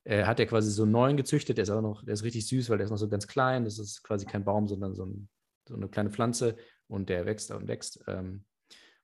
[0.03, 1.57] äh, hat er quasi so einen neuen gezüchtet.
[1.57, 3.63] Der ist auch noch, der ist richtig süß, weil der ist noch so ganz klein.
[3.63, 5.29] Das ist quasi kein Baum, sondern so, ein,
[5.67, 6.57] so eine kleine Pflanze
[6.87, 8.03] und der wächst und wächst.
[8.07, 8.45] Ähm,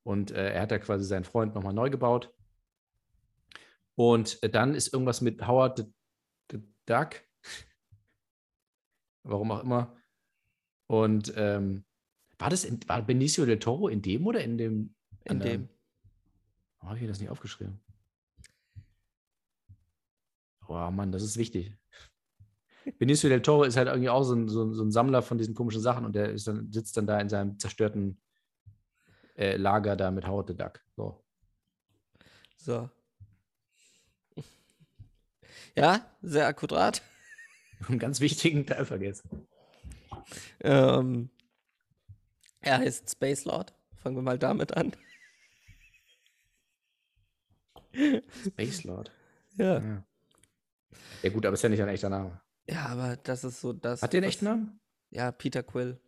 [0.03, 2.34] und äh, er hat da quasi seinen Freund nochmal neu gebaut.
[3.97, 5.86] Und äh, dann ist irgendwas mit Howard the,
[6.51, 7.23] the Duck.
[9.23, 9.97] Warum auch immer.
[10.86, 11.83] Und ähm,
[12.38, 14.95] war das in, war Benicio del Toro in dem oder in dem?
[15.23, 15.51] In anderen?
[15.51, 15.69] dem.
[16.77, 17.79] Warum habe ich das nicht aufgeschrieben?
[20.67, 21.75] Oh Mann, das ist wichtig.
[22.99, 25.55] Benicio del Toro ist halt irgendwie auch so ein, so, so ein Sammler von diesen
[25.55, 28.21] komischen Sachen und der dann, sitzt dann da in seinem zerstörten
[29.36, 30.86] äh, Lager da mit Howard the Duck.
[30.95, 31.25] So.
[32.57, 32.89] So.
[35.77, 37.03] Ja, sehr akkurat.
[37.87, 39.47] Einen ganz wichtigen Teil vergessen.
[40.61, 41.29] Ähm,
[42.61, 43.75] er heißt Space Lord.
[44.01, 44.95] Fangen wir mal damit an.
[48.47, 49.11] Space Lord.
[49.55, 49.79] Ja.
[49.79, 50.03] Ja.
[51.21, 52.41] ja, gut, aber ist ja nicht ein echter Name.
[52.67, 54.01] Ja, aber das ist so das.
[54.01, 54.79] Hat der einen echten Namen?
[55.11, 55.99] Ja, Peter Quill.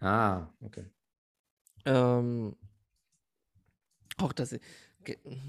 [0.00, 0.86] Ah, okay.
[1.86, 2.56] Ähm,
[4.16, 4.58] auch dass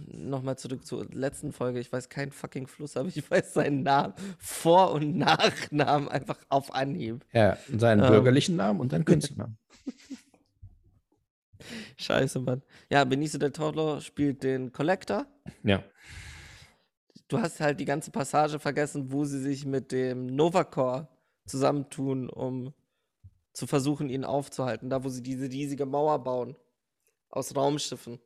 [0.08, 1.80] nochmal zurück zur letzten Folge.
[1.80, 6.74] Ich weiß keinen fucking Fluss, aber ich weiß seinen Namen, Vor- und Nachnamen einfach auf
[6.74, 7.26] Anhieb.
[7.34, 8.08] Ja, seinen Ähm.
[8.12, 9.58] bürgerlichen Namen und seinen Künstlernamen.
[11.98, 12.62] Scheiße, Mann.
[12.90, 15.26] Ja, Benicio del Toro spielt den Collector.
[15.64, 15.84] ja.
[17.28, 21.08] Du hast halt die ganze Passage vergessen, wo sie sich mit dem Novacore
[21.48, 22.72] zusammentun, um
[23.52, 24.92] zu versuchen, ihn aufzuhalten.
[24.92, 26.56] Da, wo sie diese riesige Mauer bauen.
[27.30, 28.20] Aus Raumschiffen.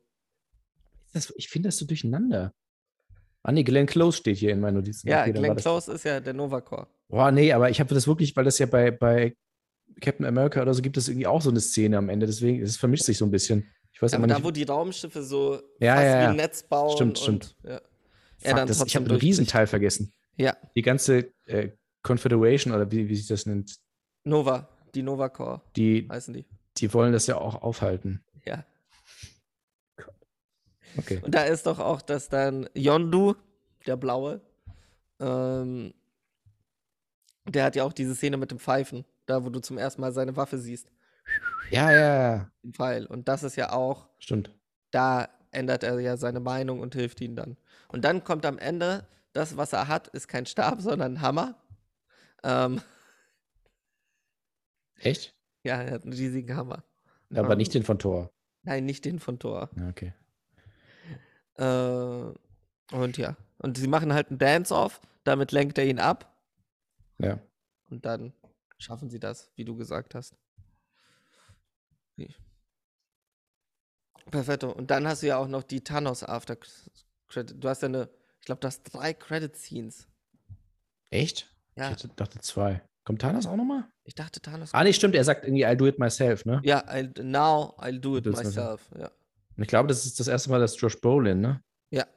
[1.14, 2.54] Das, ich finde das so durcheinander.
[3.44, 5.08] Ah, nee, Glenn Close steht hier in meinen Notizen.
[5.08, 6.88] Ja, Okay, Glenn Close ist ja der Novacore.
[7.08, 9.36] Boah, nee, aber ich habe das wirklich, weil das ja bei, bei
[10.02, 12.26] Captain America oder so gibt es irgendwie auch so eine Szene am Ende.
[12.26, 13.68] Deswegen, es vermischt sich so ein bisschen.
[13.92, 14.46] Ich weiß Aber aber da, nicht.
[14.46, 16.30] wo die Raumschiffe so Ja, fast ja, wie ja.
[16.30, 16.92] ein Netz bauen.
[16.96, 17.56] Stimmt, und, stimmt.
[17.64, 17.82] Ja.
[18.40, 19.20] Fuck, dann das, ich habe einen.
[19.20, 20.14] Riesenteil vergessen.
[20.38, 21.70] ja, Die ganze äh,
[22.04, 23.76] Confederation oder wie, wie sich das nennt,
[24.26, 26.46] Nova, die Novacore die, heißen die.
[26.78, 28.24] die wollen das ja auch aufhalten.
[30.98, 31.20] Okay.
[31.24, 33.36] Und da ist doch auch, dass dann Yondu,
[33.86, 34.42] der Blaue,
[35.20, 35.94] ähm,
[37.46, 40.12] der hat ja auch diese Szene mit dem Pfeifen, da wo du zum ersten Mal
[40.12, 40.92] seine Waffe siehst,
[41.72, 42.52] Ja, ja, ja.
[42.72, 43.06] Pfeil.
[43.06, 44.52] Und das ist ja auch, Stimmt.
[44.92, 47.58] da ändert er ja seine Meinung und hilft ihnen dann.
[47.88, 51.56] Und dann kommt am Ende, das, was er hat, ist kein Stab, sondern ein Hammer.
[52.44, 52.82] Ähm,
[54.98, 55.36] Echt?
[55.64, 56.84] ja, er hat einen riesigen Hammer.
[57.34, 57.58] Aber Ähm.
[57.58, 58.32] nicht den von Thor.
[58.64, 59.70] Nein, nicht den von Thor.
[59.78, 60.14] Ja, okay.
[61.60, 63.36] Äh, und ja.
[63.58, 66.34] Und sie machen halt einen Dance-Off, damit lenkt er ihn ab.
[67.20, 67.40] Ja.
[67.90, 68.34] Und dann
[68.78, 70.36] schaffen sie das, wie du gesagt hast.
[72.16, 72.34] Wie-
[74.32, 74.72] Perfetto.
[74.72, 76.56] Und dann hast du ja auch noch die Thanos After
[77.28, 77.62] Credit.
[77.64, 80.08] Du hast ja eine, ich glaube, du hast drei Credit Scenes.
[81.10, 81.54] Echt?
[81.76, 82.82] Ja, Ich dachte zwei.
[83.06, 83.86] Kommt Thanos auch nochmal?
[84.04, 84.74] ich dachte Thanos.
[84.74, 85.16] Ah, nee, stimmt.
[85.16, 86.62] Er sagt irgendwie, I'll do it myself, ne?
[86.64, 88.90] Ja, I, now I'll do it myself.
[88.98, 89.12] Ja.
[89.60, 91.62] Und ich glaube, das ist das erste Mal, dass Josh Brolin, ne?
[91.92, 92.08] ja.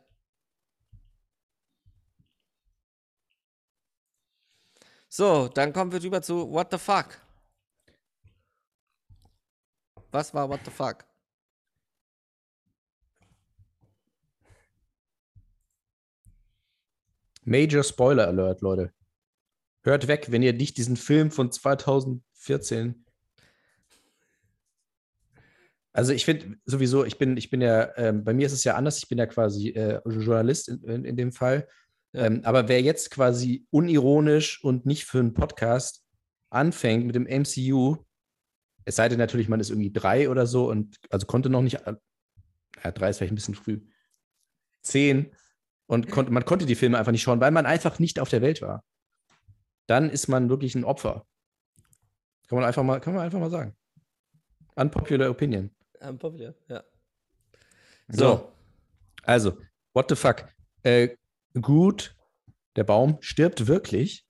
[5.09, 7.21] So, dann kommen wir rüber zu What the fuck?
[10.13, 11.05] Was war What the fuck?
[17.43, 18.95] Major Spoiler Alert, Leute.
[19.83, 23.05] Hört weg, wenn ihr nicht diesen Film von 2014.
[25.93, 28.77] Also ich finde sowieso, ich bin, ich bin ja, ähm, bei mir ist es ja
[28.77, 31.69] anders, ich bin ja quasi äh, Journalist in, in, in dem Fall.
[32.15, 36.05] Ähm, aber wer jetzt quasi unironisch und nicht für einen Podcast
[36.51, 37.97] anfängt mit dem MCU,
[38.85, 41.87] es sei denn natürlich, man ist irgendwie drei oder so und also konnte noch nicht,
[41.87, 41.95] äh,
[42.83, 43.81] ja, drei ist vielleicht ein bisschen früh,
[44.83, 45.35] zehn
[45.87, 48.43] und konnte, man konnte die Filme einfach nicht schauen, weil man einfach nicht auf der
[48.43, 48.83] Welt war.
[49.87, 51.27] Dann ist man wirklich ein Opfer.
[52.49, 53.77] Kann man einfach mal, kann man einfach mal sagen.
[54.75, 55.71] Unpopular Opinion.
[56.03, 56.83] Unpopular, ja.
[58.09, 58.53] So.
[59.23, 59.59] Also,
[59.95, 60.49] what the fuck?
[60.83, 61.17] Äh,
[61.61, 62.15] gut,
[62.77, 64.27] der Baum stirbt wirklich.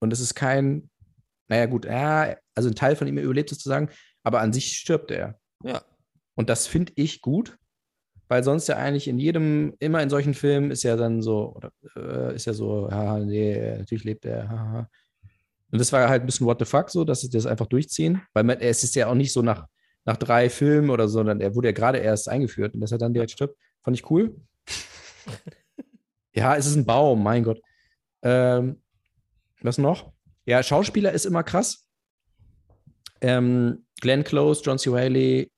[0.00, 0.90] Und es ist kein,
[1.48, 3.90] naja, gut, ja, also ein Teil von ihm überlebt sozusagen,
[4.22, 5.38] aber an sich stirbt er.
[5.62, 5.82] Ja.
[6.34, 7.58] Und das finde ich gut,
[8.28, 11.72] weil sonst ja eigentlich in jedem, immer in solchen Filmen ist ja dann so, oder
[11.96, 14.90] äh, ist ja so, haha, nee, natürlich lebt er, haha.
[15.70, 18.22] Und das war halt ein bisschen what the fuck so, dass sie das einfach durchziehen,
[18.32, 19.66] weil man, es ist ja auch nicht so nach,
[20.04, 22.98] nach drei Filmen oder so, sondern er wurde ja gerade erst eingeführt und dass er
[22.98, 24.36] dann direkt stirbt, fand ich cool.
[26.32, 27.60] ja, es ist ein Baum, mein Gott.
[28.22, 28.82] Ähm,
[29.60, 30.12] was noch?
[30.46, 31.86] Ja, Schauspieler ist immer krass.
[33.20, 34.90] Ähm, Glenn Close, John C.
[34.90, 35.52] Reilly,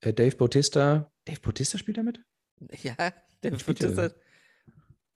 [0.00, 1.12] äh, Dave Bautista.
[1.24, 2.20] Dave Bautista spielt damit?
[2.82, 2.96] Ja,
[3.42, 4.14] der das.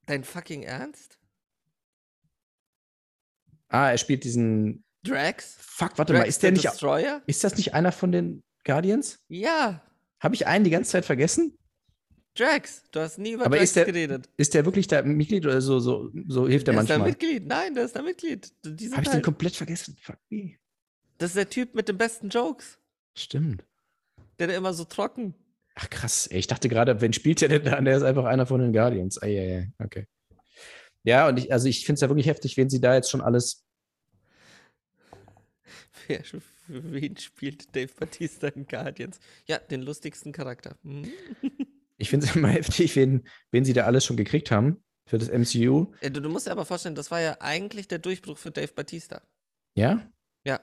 [0.06, 1.18] Dein fucking Ernst?
[3.68, 4.84] Ah, er spielt diesen.
[5.02, 5.56] Drax?
[5.58, 6.64] Fuck, warte Drax mal, ist der nicht.
[6.64, 7.22] Destroyer?
[7.26, 9.18] Ist das nicht einer von den Guardians?
[9.28, 9.82] Ja,
[10.20, 11.56] Habe ich einen die ganze Zeit vergessen?
[12.34, 12.82] Drax.
[12.92, 14.28] Du hast nie über Aber Drax ist der- geredet.
[14.36, 17.08] Ist der wirklich da Mitglied oder so, so, so hilft er Der ist da manchmal?
[17.10, 17.46] Mitglied.
[17.46, 18.52] Nein, der ist da Mitglied.
[18.64, 19.96] Habe ich den halt, komplett vergessen?
[20.00, 20.56] Fuck me.
[21.18, 22.78] das ist der Typ mit den besten Jokes.
[23.16, 23.64] Stimmt.
[24.38, 25.34] Der da immer so trocken.
[25.74, 27.80] Ach krass, ey, ich dachte gerade, wen spielt der denn da?
[27.80, 29.18] Der ist einfach einer von den Guardians.
[29.22, 30.06] Ah, ja, ja, okay.
[31.02, 33.22] Ja, und ich, also ich finde es ja wirklich heftig, wen sie da jetzt schon
[33.22, 33.64] alles.
[36.06, 39.18] Wer, für wen spielt Dave Batista in Guardians?
[39.46, 40.76] Ja, den lustigsten Charakter.
[40.82, 41.10] Hm?
[41.98, 45.28] Ich finde es immer heftig, wen, wen sie da alles schon gekriegt haben für das
[45.28, 45.92] MCU.
[46.00, 48.72] Äh, Du, du musst dir aber vorstellen, das war ja eigentlich der Durchbruch für Dave
[48.72, 49.20] Batista.
[49.74, 50.00] Ja?
[50.44, 50.60] Ja.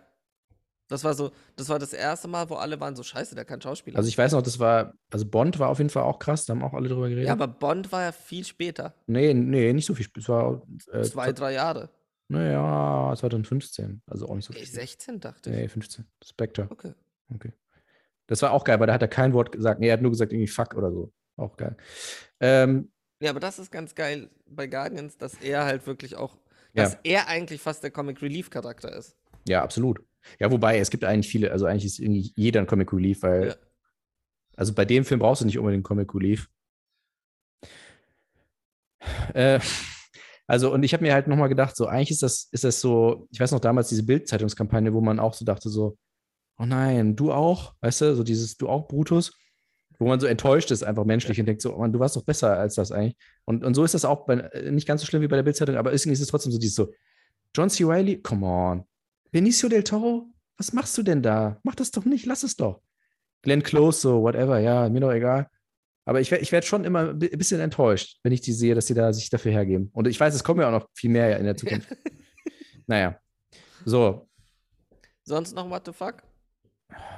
[0.90, 3.62] Das war so, das war das erste Mal, wo alle waren so scheiße, der kann
[3.62, 3.98] Schauspieler.
[3.98, 6.54] Also ich weiß noch, das war, also Bond war auf jeden Fall auch krass, da
[6.54, 7.28] haben auch alle drüber geredet.
[7.28, 8.96] ja, aber Bond war ja viel später.
[9.06, 10.08] nee, nee, nicht so viel.
[10.18, 11.90] Es war äh, Zwei, drei Jahre.
[12.30, 14.02] Naja, 2015.
[14.08, 14.66] Also auch nicht so viel.
[14.66, 15.56] 16 dachte ich.
[15.56, 16.06] Nee, 15.
[16.24, 16.68] Spectre.
[16.70, 16.94] Okay.
[17.34, 17.54] Okay.
[18.28, 19.80] Das war auch geil, weil da hat er kein Wort gesagt.
[19.80, 21.14] Nee, er hat nur gesagt, irgendwie fuck oder so.
[21.38, 21.78] Auch geil.
[22.40, 26.36] Ähm, Ja, aber das ist ganz geil bei Guardians, dass er halt wirklich auch,
[26.74, 26.84] Ja.
[26.84, 29.16] dass er eigentlich fast der Comic Relief Charakter ist.
[29.48, 30.02] ja, absolut.
[30.40, 33.48] Ja, wobei, es gibt eigentlich viele, also eigentlich ist irgendwie jeder ein Comic Relief, weil,
[33.50, 33.56] Ja.
[34.58, 36.50] also bei dem Film brauchst du nicht unbedingt Comic Relief.
[39.34, 39.60] Äh,
[40.48, 43.28] also, und ich habe mir halt nochmal gedacht, so, eigentlich ist das, ist das so,
[43.32, 45.98] ich weiß noch damals diese Bild-Zeitungskampagne, wo man auch so dachte, so,
[46.58, 49.34] oh nein, du auch, weißt du, so dieses Du auch, Brutus,
[50.00, 52.24] wo man so enttäuscht ist, einfach menschlich und denkt so, oh Mann, du warst doch
[52.24, 53.18] besser als das eigentlich.
[53.46, 55.44] Und, und so ist das auch bei, äh, nicht ganz so schlimm wie bei der
[55.44, 56.94] Bild-Zeitung, aber irgendwie ist es trotzdem so dieses so,
[57.54, 57.84] John C.
[57.84, 58.84] Reilly, come on.
[59.32, 61.60] Benicio del Toro, was machst du denn da?
[61.64, 62.82] Mach das doch nicht, lass es doch.
[63.42, 65.50] Glenn Close, so, whatever, ja, mir doch egal.
[66.08, 68.88] Aber ich, ich werde schon immer ein bi- bisschen enttäuscht, wenn ich die sehe, dass
[68.88, 69.90] sie da sich dafür hergeben.
[69.92, 71.90] Und ich weiß, es kommen ja auch noch viel mehr in der Zukunft.
[72.88, 73.20] naja.
[73.84, 74.30] So,
[75.24, 76.24] Sonst noch what the fuck?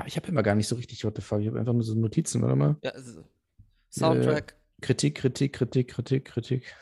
[0.08, 1.40] ich habe immer gar nicht so richtig what the fuck.
[1.42, 2.78] Ich habe einfach nur so Notizen, oder mal?
[2.84, 3.20] Ja, ist-
[3.92, 4.56] Soundtrack.
[4.82, 6.76] Kritik, Kritik, Kritik, Kritik, Kritik.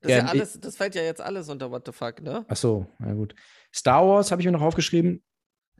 [0.00, 2.44] Das, ja, ja ich- alles, das fällt ja jetzt alles unter what the fuck, ne?
[2.48, 3.34] Ach so, na gut.
[3.74, 5.22] Star Wars habe ich mir noch aufgeschrieben.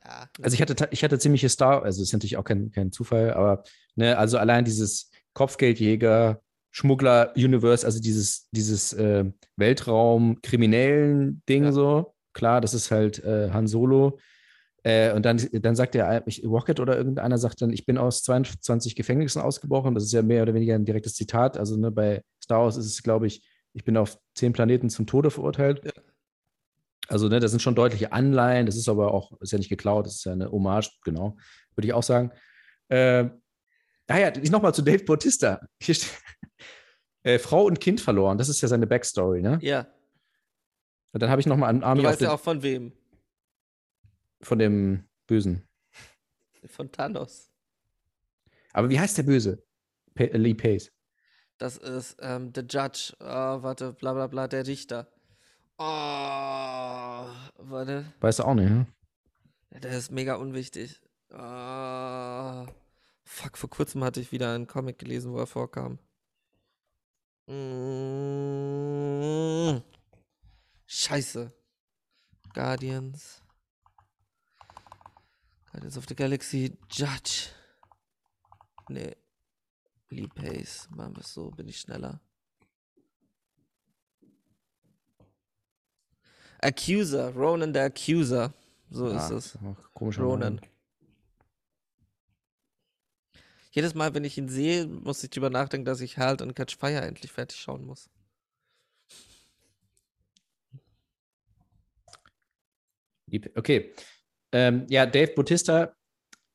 [0.06, 0.28] Ja.
[0.42, 3.62] Also ich hatte, ich hatte ziemliche Star, also ist natürlich auch kein, kein Zufall, aber
[3.94, 6.40] ne, also allein dieses Kopfgeldjäger,
[6.72, 9.24] Schmuggler-Universe, also dieses, dieses äh,
[9.56, 11.72] Weltraum-Kriminellen-Ding Ja.
[11.72, 14.18] so, klar, das ist halt äh, Han Solo.
[14.82, 18.22] Äh, und dann, dann sagt er, ich, Rocket oder irgendeiner sagt dann, ich bin aus
[18.22, 19.94] 22 Gefängnissen ausgebrochen.
[19.94, 21.56] Das ist ja mehr oder weniger ein direktes Zitat.
[21.56, 25.06] Also ne, bei Star Wars ist es, glaube ich, ich bin auf zehn Planeten zum
[25.06, 25.82] Tode verurteilt.
[25.84, 25.92] Ja.
[27.08, 30.06] Also, ne, das sind schon deutliche Anleihen, das ist aber auch, ist ja nicht geklaut,
[30.06, 31.36] das ist ja eine Hommage, genau,
[31.74, 32.30] würde ich auch sagen.
[32.88, 33.28] Äh,
[34.08, 35.60] ah ja, ich nochmal zu Dave Bautista.
[35.82, 36.10] Hier steht,
[37.22, 39.58] äh, Frau und Kind verloren, das ist ja seine Backstory, ne?
[39.60, 39.86] Ja,
[41.12, 42.92] Und dann habe ich nochmal an du Army of weißt the, ja auch von wem.
[44.40, 45.68] von dem Bösen.
[46.66, 47.50] Von Thanos.
[48.72, 49.62] Aber wie heißt der Böse?
[50.14, 50.90] Pa Lee Pace.
[51.58, 53.14] Das ist ähm, der Judge.
[53.20, 55.13] Ah, warte, bla bla bla, der Richter.
[55.76, 55.84] Oh,
[57.58, 58.12] warte.
[58.20, 58.86] Weißt du auch nicht, ne?
[59.70, 61.00] Der ist mega unwichtig.
[61.32, 62.66] Ah,
[63.24, 65.98] fuck, vor kurzem hatte ich wieder einen Comic gelesen, wo er vorkam.
[67.46, 68.44] Mm,
[70.86, 71.52] Scheiße.
[72.54, 73.42] Guardians.
[75.72, 76.78] Guardians of the Galaxy.
[76.88, 77.50] Judge.
[78.88, 79.16] Nee.
[80.10, 80.88] Lee Pace.
[80.90, 82.20] Machen wir es so, bin ich schneller.
[86.64, 87.32] Accuser.
[87.34, 88.52] Ronan der Accuser.
[88.90, 89.56] So ist Ah, es.
[89.56, 90.56] auch Komischer Ronan.
[90.56, 90.66] Name.
[93.72, 96.76] Jedes Mal, wenn ich ihn sehe, muss ich drüber nachdenken, dass ich Halt und Catch
[96.76, 98.08] Fire endlich fertig schauen muss.
[103.56, 103.92] Okay.
[104.52, 105.94] Ähm, ja, Dave Bautista,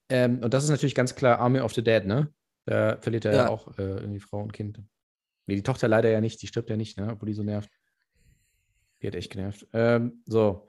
[0.09, 2.33] ähm, und das ist natürlich ganz klar Army of the Dead, ne?
[2.65, 3.49] Da verliert er ja, Ja.
[3.49, 4.81] auch äh, irgendwie Frau und Kind.
[5.47, 7.11] Nee, die Tochter leider ja nicht, die stirbt ja nicht, ne?
[7.11, 7.69] Obwohl die so nervt.
[9.01, 9.67] Die hat echt genervt.
[9.73, 10.67] Ähm, so.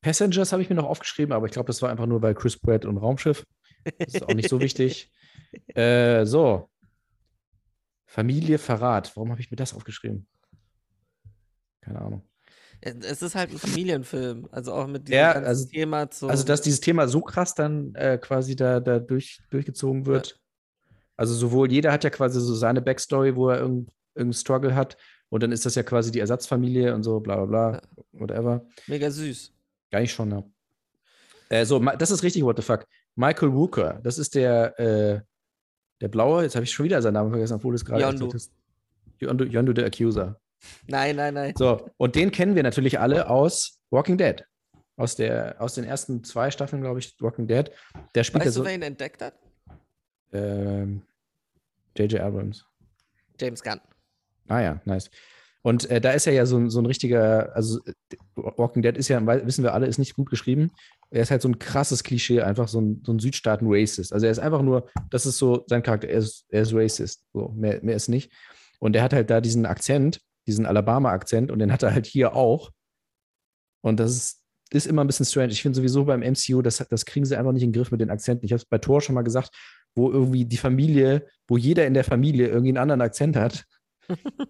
[0.00, 2.58] Passengers habe ich mir noch aufgeschrieben, aber ich glaube, das war einfach nur bei Chris
[2.58, 3.46] Pratt und Raumschiff.
[3.98, 5.10] Das ist auch nicht so wichtig.
[5.74, 6.70] Äh, so.
[8.06, 9.14] Familie Verrat.
[9.16, 10.26] Warum habe ich mir das aufgeschrieben?
[11.82, 12.22] Keine Ahnung.
[12.80, 16.26] Es ist halt ein Familienfilm, also auch mit diesem Ja, also- Thema zu.
[16.26, 20.40] Also, dass dieses Thema so krass dann äh, quasi da, da durch, durchgezogen wird.
[21.18, 24.96] Also, sowohl jeder hat ja quasi so seine Backstory, wo er irgendeinen irgendeinen Struggle hat.
[25.32, 28.66] Und dann ist das ja quasi die Ersatzfamilie und so, bla bla bla, whatever.
[28.86, 29.50] Mega süß.
[29.90, 30.44] Gar nicht schon, ja.
[31.48, 32.86] Äh, so, das ist richtig, what the fuck.
[33.14, 35.22] Michael Wooker, das ist der, äh,
[36.02, 38.30] der Blaue, jetzt habe ich schon wieder seinen Namen vergessen, obwohl es gerade Yondu.
[39.20, 40.38] Yondu, Yondu the Accuser.
[40.86, 41.54] Nein, nein, nein.
[41.56, 44.44] So, und den kennen wir natürlich alle aus Walking Dead.
[44.96, 47.70] Aus, der, aus den ersten zwei Staffeln, glaube ich, Walking Dead.
[48.14, 48.66] Der spielt Weißt du, so.
[48.66, 49.32] wer ihn entdeckt hat?
[50.34, 51.00] Ähm,
[51.96, 52.20] J.J.
[52.20, 52.66] Abrams.
[53.40, 53.80] James Gunn.
[54.48, 55.10] Ah ja, nice.
[55.64, 57.92] Und äh, da ist er ja so, ein- so ein richtiger, also äh,
[58.34, 60.72] Walking Dead ist ja, wissen wir alle, ist nicht gut geschrieben.
[61.10, 64.12] Er ist halt so ein krasses Klischee, einfach so ein, so ein Südstaaten-Racist.
[64.12, 67.24] Also er ist einfach nur, das ist so sein Charakter, er ist, er ist Racist,
[67.32, 68.32] so, mehr, mehr ist nicht.
[68.80, 72.34] Und er hat halt da diesen Akzent, diesen Alabama-Akzent und den hat er halt hier
[72.34, 72.70] auch.
[73.82, 75.52] Und das ist, ist immer ein bisschen strange.
[75.52, 78.00] Ich finde sowieso beim MCU, das, das kriegen sie einfach nicht in den Griff mit
[78.00, 78.44] den Akzenten.
[78.46, 79.50] Ich habe es bei Thor schon mal gesagt,
[79.94, 83.64] wo irgendwie die Familie, wo jeder in der Familie irgendwie einen anderen Akzent hat.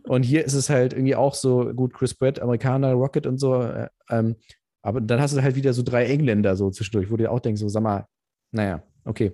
[0.05, 3.63] Und hier ist es halt irgendwie auch so, gut, Chris Pratt, Amerikaner, Rocket und so.
[3.63, 4.37] Äh, ähm,
[4.83, 7.41] aber dann hast du halt wieder so drei Engländer so zwischendurch, wo du dir auch
[7.41, 8.07] denkst, so, sag mal,
[8.51, 9.33] naja, okay.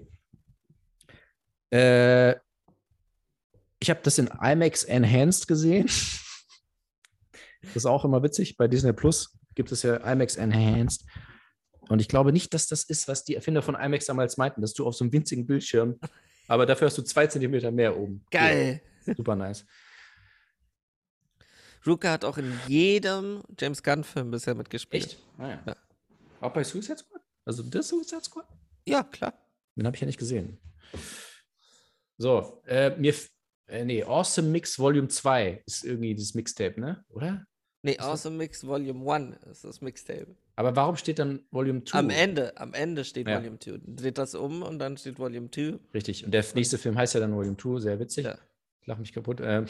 [1.71, 2.37] Äh,
[3.81, 5.89] ich habe das in IMAX Enhanced gesehen.
[7.63, 8.57] Das ist auch immer witzig.
[8.57, 11.05] Bei Disney Plus gibt es ja IMAX Enhanced.
[11.89, 14.75] Und ich glaube nicht, dass das ist, was die Erfinder von IMAX damals meinten, dass
[14.75, 15.99] du auf so einem winzigen Bildschirm,
[16.47, 18.25] aber dafür hast du zwei Zentimeter mehr oben.
[18.31, 18.81] Geil.
[19.07, 19.65] Ja, super nice.
[21.89, 25.05] Ruka hat auch in jedem James Gunn-Film bisher mitgespielt.
[25.05, 25.19] Echt?
[25.39, 25.77] Ah, ja.
[26.41, 27.23] Auch bei Suicide Squad?
[27.45, 28.47] Also das Suicide Squad?
[28.87, 29.35] Ja, klar.
[29.75, 30.59] Den habe ich ja nicht gesehen.
[32.17, 33.15] So, äh, mir,
[33.69, 37.05] äh, nee, Awesome Mix Volume 2 ist irgendwie dieses Mixtape, ne?
[37.11, 37.45] Oder?
[37.83, 38.07] Nee, das?
[38.07, 40.35] Awesome Mix Volume 1 ist das Mixtape.
[40.57, 41.99] Aber warum steht dann Volume 2?
[41.99, 43.39] Am Ende, am Ende steht Ja.
[43.39, 43.79] Volume 2.
[43.87, 45.79] Dreht das um und dann steht Volume 2.
[45.95, 46.25] Richtig.
[46.25, 48.25] Und der nächste Film heißt ja dann Volume 2, sehr witzig.
[48.27, 48.37] Ja.
[48.81, 49.41] Ich lache mich kaputt.
[49.43, 49.67] Ähm,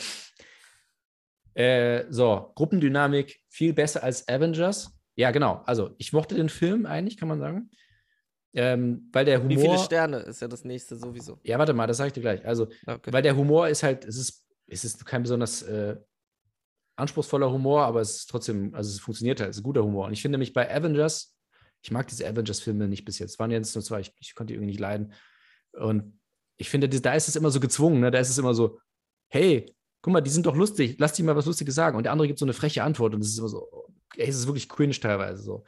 [1.59, 4.97] äh, so, Gruppendynamik viel besser als Avengers.
[5.17, 5.63] Ja, genau.
[5.67, 7.71] Also, ich mochte den Film eigentlich, kann man sagen.
[8.55, 9.51] Ähm, weil der Humor.
[9.51, 11.41] Wie viele Sterne ist ja das nächste sowieso.
[11.43, 12.47] Ja, warte mal, das sage ich dir gleich.
[12.47, 13.13] Also, Okay.
[13.13, 15.97] weil der Humor ist halt, es ist, es ist kein besonders äh,
[16.95, 20.07] anspruchsvoller Humor, aber es ist trotzdem, also es funktioniert halt, es ist guter Humor.
[20.07, 21.37] Und ich finde nämlich bei Avengers,
[21.83, 23.33] ich mag diese Avengers-Filme nicht bis jetzt.
[23.33, 25.13] Es waren jetzt nur zwei, ich, ich konnte die irgendwie nicht leiden.
[25.73, 26.21] Und
[26.57, 28.13] ich finde, da ist es immer so gezwungen, ne?
[28.13, 28.79] Da ist es immer so,
[29.29, 31.97] hey, guck mal, die sind doch lustig, lass die mal was Lustiges sagen.
[31.97, 33.69] Und der andere gibt so eine freche Antwort und es ist immer so,
[34.17, 35.65] ey, es ist wirklich cringe teilweise so.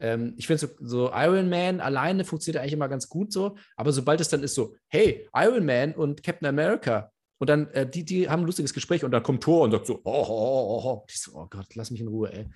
[0.00, 3.92] Ähm, ich finde so, so Iron Man alleine funktioniert eigentlich immer ganz gut so, aber
[3.92, 8.04] sobald es dann ist so, hey, Iron Man und Captain America und dann, äh, die,
[8.04, 10.82] die haben ein lustiges Gespräch und dann kommt Thor und sagt so, oh, oh, oh,
[10.84, 11.06] oh.
[11.10, 12.46] So, oh Gott, lass mich in Ruhe, ey.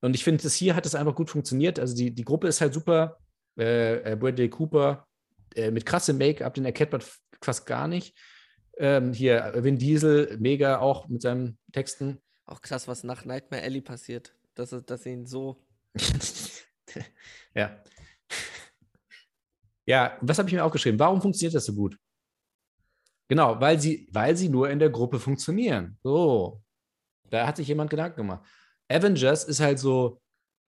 [0.00, 1.78] Und ich finde, das hier hat es einfach gut funktioniert.
[1.78, 3.18] Also die, die Gruppe ist halt super.
[3.58, 5.06] Äh, äh, Bradley Cooper
[5.54, 7.02] äh, mit krassem Make-up, den erkennt man
[7.42, 8.16] fast gar nicht.
[8.78, 12.20] Ähm, hier Vin Diesel, mega auch mit seinen Texten.
[12.46, 14.34] Auch krass, was nach Nightmare Alley passiert.
[14.54, 15.64] Dass, er- dass sie ihn so.
[17.54, 17.82] ja.
[19.84, 20.98] Ja, was habe ich mir aufgeschrieben?
[20.98, 21.98] Warum funktioniert das so gut?
[23.28, 25.98] Genau, weil sie, weil sie nur in der Gruppe funktionieren.
[26.02, 26.62] So.
[27.30, 28.46] Da hat sich jemand Gedanken gemacht.
[28.88, 30.20] Avengers ist halt so,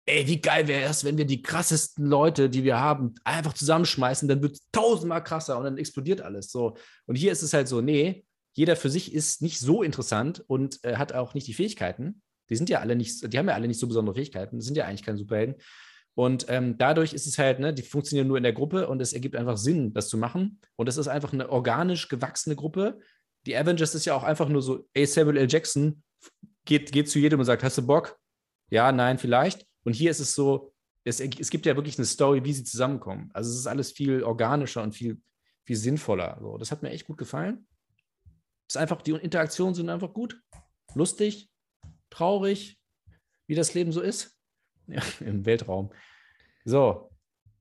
[0.07, 4.29] ey, wie geil wäre es, wenn wir die krassesten Leute, die wir haben, einfach zusammenschmeißen,
[4.29, 6.51] dann wird es tausendmal krasser und dann explodiert alles.
[6.51, 6.77] So.
[7.07, 8.25] Und hier ist es halt so, nee,
[8.55, 12.23] jeder für sich ist nicht so interessant und äh, hat auch nicht die Fähigkeiten.
[12.51, 14.77] Die sind ja alle nicht, die haben ja alle nicht so besondere Fähigkeiten, das sind
[14.77, 15.57] ja eigentlich keine Superhelden.
[16.15, 19.15] Und ähm, dadurch ist es halt, ne, die funktionieren nur in der Gruppe und es
[19.15, 20.61] ergibt einfach Sinn, das zu machen.
[20.77, 22.99] Und es ist einfach eine organisch gewachsene Gruppe.
[23.47, 25.51] Die Avengers ist ja auch einfach nur so, ey, Samuel L.
[25.51, 26.03] Jackson
[26.67, 28.19] geht, geht zu jedem und sagt, hast du Bock?
[28.69, 29.67] Ja, nein, vielleicht.
[29.85, 30.72] Und hier ist es so,
[31.05, 33.30] es, es gibt ja wirklich eine Story, wie sie zusammenkommen.
[33.33, 35.20] Also es ist alles viel organischer und viel,
[35.64, 36.39] viel sinnvoller.
[36.41, 37.66] So, das hat mir echt gut gefallen.
[38.68, 40.41] Ist einfach, die Interaktionen sind einfach gut.
[40.95, 41.51] Lustig,
[42.11, 42.80] traurig,
[43.47, 44.39] wie das Leben so ist.
[44.89, 45.93] Ja, Im Weltraum.
[46.64, 47.09] So.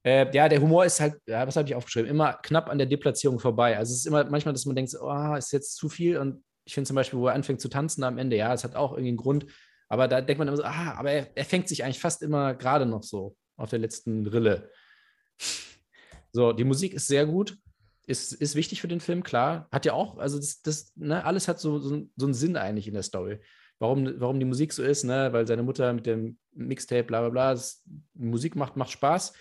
[0.03, 2.09] Äh, ja, der Humor ist halt, ja, was habe ich aufgeschrieben?
[2.09, 3.78] Immer knapp an der Deplatzierung vorbei.
[3.78, 6.17] Also es ist immer manchmal, dass man denkt, oh, ist jetzt zu viel.
[6.17, 8.76] Und ich finde zum Beispiel, wo er anfängt zu tanzen am Ende, ja, es hat
[8.76, 9.45] auch irgendwie einen Grund.
[9.92, 12.54] Aber da denkt man immer so, ah, aber er, er fängt sich eigentlich fast immer
[12.54, 14.70] gerade noch so auf der letzten Rille.
[16.32, 17.58] So, die Musik ist sehr gut.
[18.08, 19.68] Ist, ist wichtig für den Film, klar.
[19.72, 22.88] Hat ja auch, also das, das ne, alles hat so, so, so einen Sinn eigentlich
[22.88, 23.39] in der Story
[23.82, 25.34] warum, warum die Musik so ist, ne?
[25.34, 27.84] weil seine Mutter mit dem Mixtape, bla bla bla, das,
[28.14, 29.34] Musik macht, macht Spaß.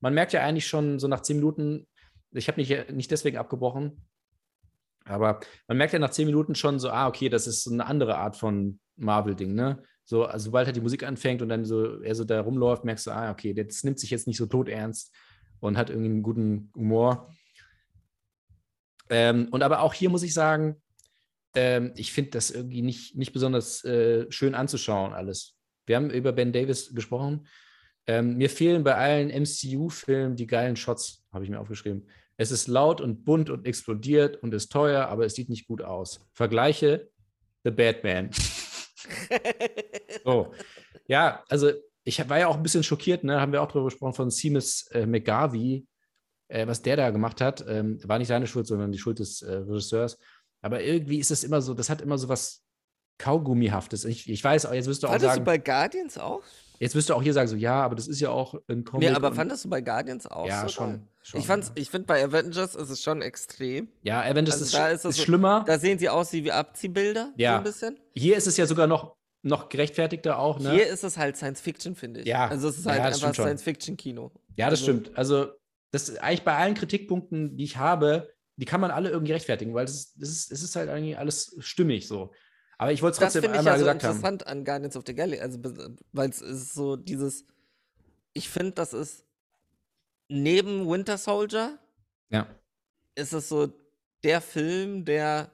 [0.00, 1.86] Man merkt ja eigentlich schon so nach zehn Minuten,
[2.30, 4.06] ich habe nicht, nicht deswegen abgebrochen,
[5.04, 7.86] aber man merkt ja nach zehn Minuten schon so, ah, okay, das ist so eine
[7.86, 9.82] andere Art von Marvel-Ding, ne?
[10.08, 13.06] So, also sobald halt die Musik anfängt und dann so er so da rumläuft, merkst
[13.06, 15.14] du, ah, okay, das nimmt sich jetzt nicht so tot ernst
[15.60, 17.30] und hat irgendwie einen guten Humor.
[19.10, 20.76] Ähm, und aber auch hier muss ich sagen,
[21.54, 25.58] ähm, ich finde das irgendwie nicht, nicht besonders äh, schön anzuschauen, alles.
[25.84, 27.46] Wir haben über Ben Davis gesprochen.
[28.06, 32.08] Ähm, mir fehlen bei allen MCU-Filmen die geilen Shots, habe ich mir aufgeschrieben.
[32.38, 35.82] Es ist laut und bunt und explodiert und ist teuer, aber es sieht nicht gut
[35.82, 36.26] aus.
[36.32, 37.10] Vergleiche
[37.62, 38.30] The Batman.
[40.24, 40.52] so.
[41.06, 41.70] Ja, also
[42.04, 43.40] ich war ja auch ein bisschen schockiert, ne?
[43.40, 45.86] haben wir auch darüber gesprochen, von Seamus äh, McGarvey,
[46.48, 47.64] äh, was der da gemacht hat.
[47.68, 50.18] Ähm, war nicht seine Schuld, sondern die Schuld des äh, Regisseurs.
[50.62, 52.62] Aber irgendwie ist es immer so, das hat immer so was
[53.18, 54.04] Kaugummihaftes.
[54.04, 55.44] Ich, ich weiß, jetzt wirst du auch Fandest sagen.
[55.44, 56.42] du bei Guardians auch?
[56.78, 59.08] Jetzt wirst du auch hier sagen, so, ja, aber das ist ja auch ein Comic.
[59.08, 60.68] Nee, aber fandest du bei Guardians auch Ja, so?
[60.68, 61.00] schon, doll?
[61.28, 61.72] Schon, Ich fand's, ja.
[61.76, 63.88] ich finde bei Avengers ist es schon extrem.
[64.02, 65.64] Ja, Avengers Also ist, da ist das ist so- schlimmer.
[65.66, 67.58] Da sehen sie aus wie Abziehbilder, so Ja.
[67.58, 67.98] ein bisschen.
[68.14, 70.72] Hier ist es ja sogar noch, noch gerechtfertigter auch, ne?
[70.72, 72.26] Hier ist es halt Science Fiction, finde ich.
[72.26, 72.48] Ja.
[72.48, 73.42] Also es ist Ja, halt das einfach.
[73.44, 74.32] Science Fiction Kino.
[74.56, 75.16] ja, das also- stimmt.
[75.16, 75.52] Also,
[75.92, 79.72] das ist eigentlich bei allen Kritikpunkten, die ich habe, die kann man alle irgendwie rechtfertigen,
[79.74, 82.32] weil es ist, es ist, halt eigentlich alles stimmig so.
[82.76, 84.10] Aber ich wollte es Das trotzdem finde ich einmal ja so gesagt haben.
[84.16, 85.58] interessant an Guardians of the Galaxy, also
[86.12, 87.44] weil es ist so dieses,
[88.34, 89.24] ich finde, das ist
[90.28, 91.78] neben Winter Soldier
[92.30, 92.46] Ja.
[93.14, 93.72] ist es so
[94.22, 95.50] der Film, der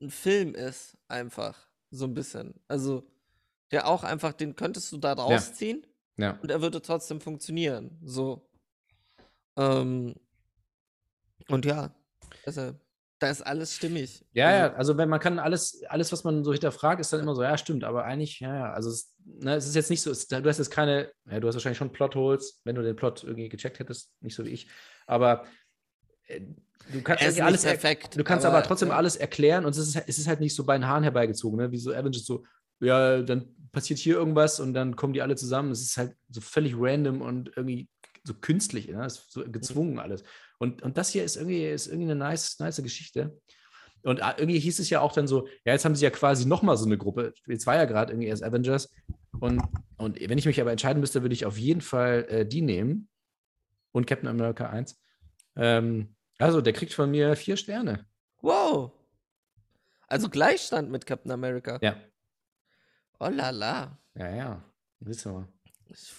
[0.00, 1.58] ein Film ist, einfach
[1.90, 2.54] so ein bisschen.
[2.68, 3.04] Also
[3.70, 6.38] der auch einfach, den könntest du da rausziehen Ja.
[6.42, 7.98] und er würde trotzdem funktionieren.
[8.04, 8.48] So.
[9.56, 10.14] Ähm,
[11.48, 11.94] und ja,
[12.44, 12.74] also,
[13.18, 14.24] da ist alles stimmig.
[14.32, 17.20] Ja, also, ja, also wenn man kann alles, alles, was man so hinterfragt, ist dann
[17.20, 20.02] immer so, ja, stimmt, aber eigentlich, ja, ja, also es, ne, es ist jetzt nicht
[20.02, 22.96] so, es, du hast jetzt keine, ja, du hast wahrscheinlich schon Plotholes, wenn du den
[22.96, 24.68] Plot irgendwie gecheckt hättest, nicht so wie ich,
[25.06, 25.46] aber
[26.26, 26.40] äh,
[26.92, 28.96] du kannst ist irgendwie alles, er- perfekt, du kannst aber, aber, trotzdem ja.
[28.96, 31.72] alles erklären und es ist, es ist halt nicht so bei den Haaren herbeigezogen, ne,
[31.72, 32.44] wie so Avengers so,
[32.80, 36.42] ja, dann passiert hier irgendwas und dann kommen die alle zusammen, es ist halt so
[36.42, 37.88] völlig random und irgendwie
[38.24, 40.22] so künstlich, ne, es ist so gezwungen alles.
[40.58, 43.38] Und, und das hier ist irgendwie, ist irgendwie eine nice, nice Geschichte.
[44.02, 46.46] Und ah, irgendwie hieß es ja auch dann so, ja, jetzt haben sie ja quasi
[46.46, 47.34] nochmal so eine Gruppe.
[47.46, 48.92] Jetzt war ja gerade irgendwie erst Avengers.
[49.40, 49.60] Und,
[49.96, 53.08] und wenn ich mich aber entscheiden müsste, würde ich auf jeden Fall äh, die nehmen.
[53.92, 55.00] Und Captain America 1.
[55.56, 58.06] Ähm, also, der kriegt von mir vier Sterne.
[58.42, 58.92] Wow.
[60.06, 61.78] Also Gleichstand mit Captain America.
[61.82, 61.96] Ja.
[63.18, 63.98] Oh la la.
[64.14, 64.64] Ja, ja.
[65.00, 65.48] Wissen wir.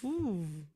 [0.00, 0.66] Puh.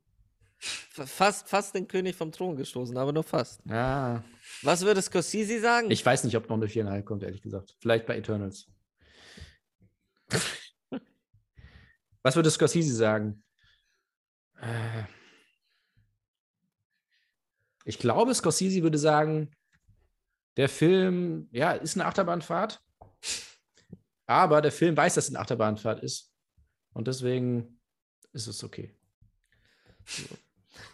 [0.64, 3.60] Fast, fast den König vom Thron gestoßen, aber nur fast.
[3.66, 4.22] Ja.
[4.62, 5.90] Was würde Scorsese sagen?
[5.90, 7.74] Ich weiß nicht, ob noch eine viereinhalb kommt, ehrlich gesagt.
[7.80, 8.68] Vielleicht bei Eternals.
[12.22, 13.42] Was würde Scorsese sagen?
[14.60, 15.02] Äh,
[17.84, 19.50] Ich glaube, Scorsese würde sagen,
[20.56, 22.80] der Film, ja, ist eine Achterbahnfahrt.
[24.26, 26.32] Aber der Film weiß, dass es eine Achterbahnfahrt ist.
[26.92, 27.80] Und deswegen
[28.32, 28.94] ist es okay.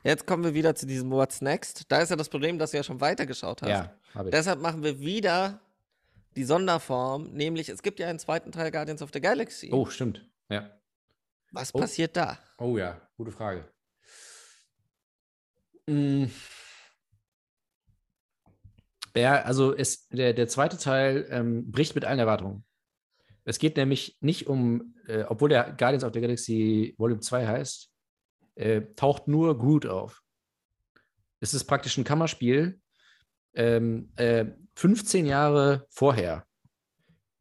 [0.04, 1.84] Jetzt kommen wir wieder zu diesem What's Next.
[1.88, 3.68] Da ist ja das Problem, dass du ja schon weitergeschaut hast.
[3.68, 4.34] Ja, habe ich.
[4.34, 5.60] Deshalb machen wir wieder
[6.36, 9.70] die Sonderform, nämlich es gibt ja einen zweiten Teil Guardians of the Galaxy.
[9.72, 10.28] oh, stimmt.
[10.48, 10.70] Ja.
[11.52, 11.78] Was oh.
[11.78, 12.38] passiert da?
[12.58, 13.64] Oh ja, gute Frage.
[15.86, 16.26] Mm.
[19.16, 22.64] Ja, also es, der, der zweite Teil ähm, bricht mit allen Erwartungen.
[23.44, 27.90] Es geht nämlich nicht um, äh, obwohl der Guardians of the Galaxy Volume 2 heißt,
[28.58, 30.22] äh, taucht nur Groot auf.
[31.40, 32.80] Es ist praktisch ein Kammerspiel.
[33.54, 36.44] Ähm, äh, 15 Jahre vorher.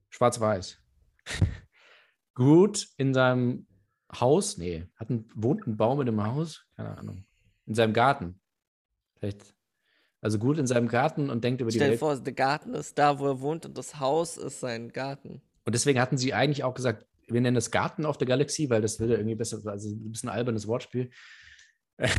[0.10, 0.80] Schwarz-Weiß.
[2.36, 3.68] Groot in seinem
[4.14, 6.66] Haus, nee, hat ein, wohnt ein Baum in einem Haus?
[6.76, 7.26] Keine Ahnung.
[7.66, 8.40] In seinem Garten.
[9.18, 9.56] Vielleicht.
[10.22, 12.00] Also gut in seinem Garten und denkt über die Stell dir Welt.
[12.00, 15.42] vor, der Garten ist da, wo er wohnt und das Haus ist sein Garten.
[15.66, 18.82] Und deswegen hatten sie eigentlich auch gesagt, wir nennen es Garten of the Galaxy, weil
[18.82, 21.10] das würde irgendwie besser, also ein bisschen albernes Wortspiel.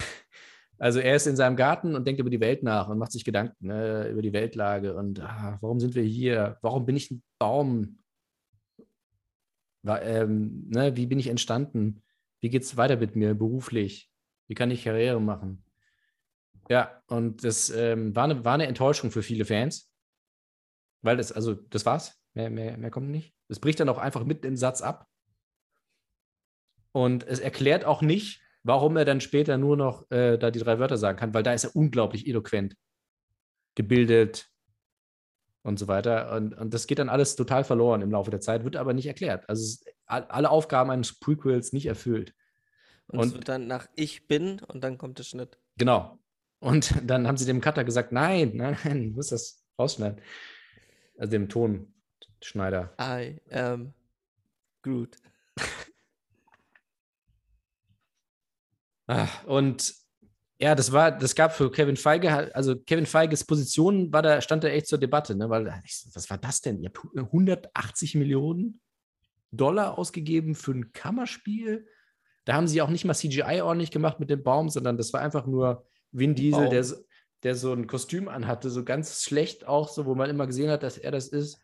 [0.81, 3.25] Also er ist in seinem Garten und denkt über die Welt nach und macht sich
[3.25, 6.57] Gedanken ne, über die Weltlage und ah, warum sind wir hier?
[6.63, 7.99] Warum bin ich ein Baum?
[9.83, 12.05] Wa- ähm, ne, wie bin ich entstanden?
[12.41, 14.09] Wie geht es weiter mit mir beruflich?
[14.47, 15.65] Wie kann ich Karriere machen?
[16.69, 19.91] Ja, und das ähm, war, eine, war eine Enttäuschung für viele Fans.
[21.03, 22.23] Weil das, also, das war's.
[22.35, 23.35] Mehr, mehr, mehr kommt nicht.
[23.49, 25.07] Es bricht dann auch einfach mitten im Satz ab.
[26.93, 30.79] Und es erklärt auch nicht, warum er dann später nur noch äh, da die drei
[30.79, 32.75] Wörter sagen kann, weil da ist er unglaublich eloquent,
[33.75, 34.49] gebildet
[35.63, 36.33] und so weiter.
[36.35, 39.07] Und, und das geht dann alles total verloren im Laufe der Zeit, wird aber nicht
[39.07, 39.49] erklärt.
[39.49, 42.35] Also es, all- alle Aufgaben eines Prequels nicht erfüllt.
[43.07, 45.59] Und, es Und- wird dann nach Ich bin und dann kommt der Schnitt.
[45.77, 46.19] Genau.
[46.61, 50.21] Und dann haben sie dem Cutter gesagt, nein, nein, nein, du musst das rausschneiden.
[51.17, 51.49] Also dem
[52.41, 52.95] Tonschneider.
[53.01, 53.93] I am
[54.83, 55.17] Groot.
[59.07, 59.95] Ah, Und
[60.61, 64.41] Ja, das war, das gab für Kevin Feige, halt- also Kevin Feiges Position war da,
[64.41, 65.49] stand da echt zur Debatte, ne?
[65.49, 66.83] Weil was war das denn?
[66.83, 68.81] Ihr habt 180 Millionen
[69.53, 71.87] Dollar ausgegeben für ein Kammerspiel.
[72.45, 75.21] Da haben sie auch nicht mal CGI ordentlich gemacht mit dem Baum, sondern das war
[75.21, 76.97] einfach nur Vin Diesel, der, so-
[77.45, 80.83] der so ein Kostüm anhatte, so ganz schlecht auch, so, wo man immer gesehen hat,
[80.83, 81.61] dass er das ist.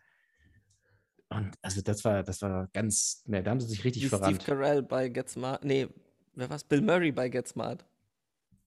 [1.34, 4.20] Und also das war, das war ganz, ne, da haben sie sich richtig Wie Steve
[4.20, 4.44] verrannt.
[4.44, 5.64] Carell bei Get Smart.
[5.64, 5.88] Nee,
[6.34, 6.64] wer war's?
[6.64, 7.84] Bill Murray bei Get Smart.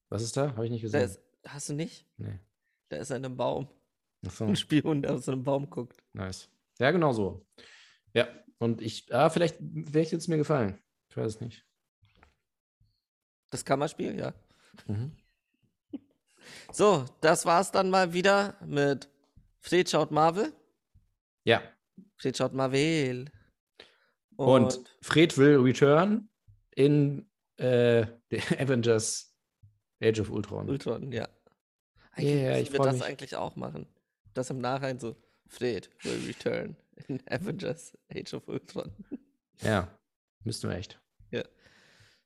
[0.10, 0.52] Was ist da?
[0.52, 1.02] Habe ich nicht gesehen.
[1.02, 2.06] ist, hast du nicht?
[2.18, 2.40] nee.
[2.90, 3.68] Der ist in einem Baum.
[4.26, 4.46] Ach so.
[4.46, 6.02] Ein Spion, der aus einem Baum guckt.
[6.14, 6.50] Nice.
[6.80, 7.46] Ja, genau so.
[8.14, 8.28] Ja,
[8.60, 10.80] und ich, ah, vielleicht, vielleicht hätte es mir gefallen.
[11.10, 11.66] Ich weiß es nicht.
[13.50, 14.34] Das Kammerspiel, ja.
[14.88, 15.12] Mhm.
[16.72, 19.10] So, das war's dann mal wieder mit
[19.60, 20.54] Fred schaut Marvel.
[21.44, 21.62] Ja,
[22.18, 23.26] Fred schaut Marvel.
[24.36, 26.30] und, Fred will return
[26.76, 29.34] in äh, The Avengers
[30.02, 30.70] Age of Ultron.
[30.70, 31.24] Ultron, ja.
[31.24, 31.30] Ja,
[32.14, 33.04] Eigentlich ja, müssen ich wir das mich.
[33.06, 33.88] eigentlich auch machen.
[34.34, 35.16] Das im Nachhinein so,
[35.48, 36.76] Fred will return
[37.08, 38.92] in Avengers Age of Ultron.
[39.62, 39.88] Ja,
[40.44, 41.00] müssten wir echt.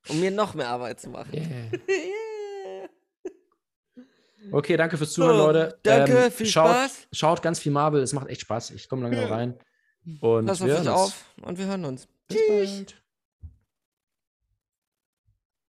[0.10, 1.34] Um mir noch mehr Arbeit zu machen.
[1.36, 1.46] Yeah.
[1.88, 2.11] Yeah.
[4.52, 5.80] Okay, danke fürs Zuhören, So, Leute.
[5.84, 7.08] danke, viel schaut, Spaß.
[7.12, 8.72] Schaut ganz viel Marvel, es macht echt Spaß.
[8.72, 9.60] Ich komme langsam rein.
[10.20, 10.96] Und Pass auf wir hören uns.
[10.98, 12.08] auf und wir hören uns.
[12.28, 13.01] Bis bald.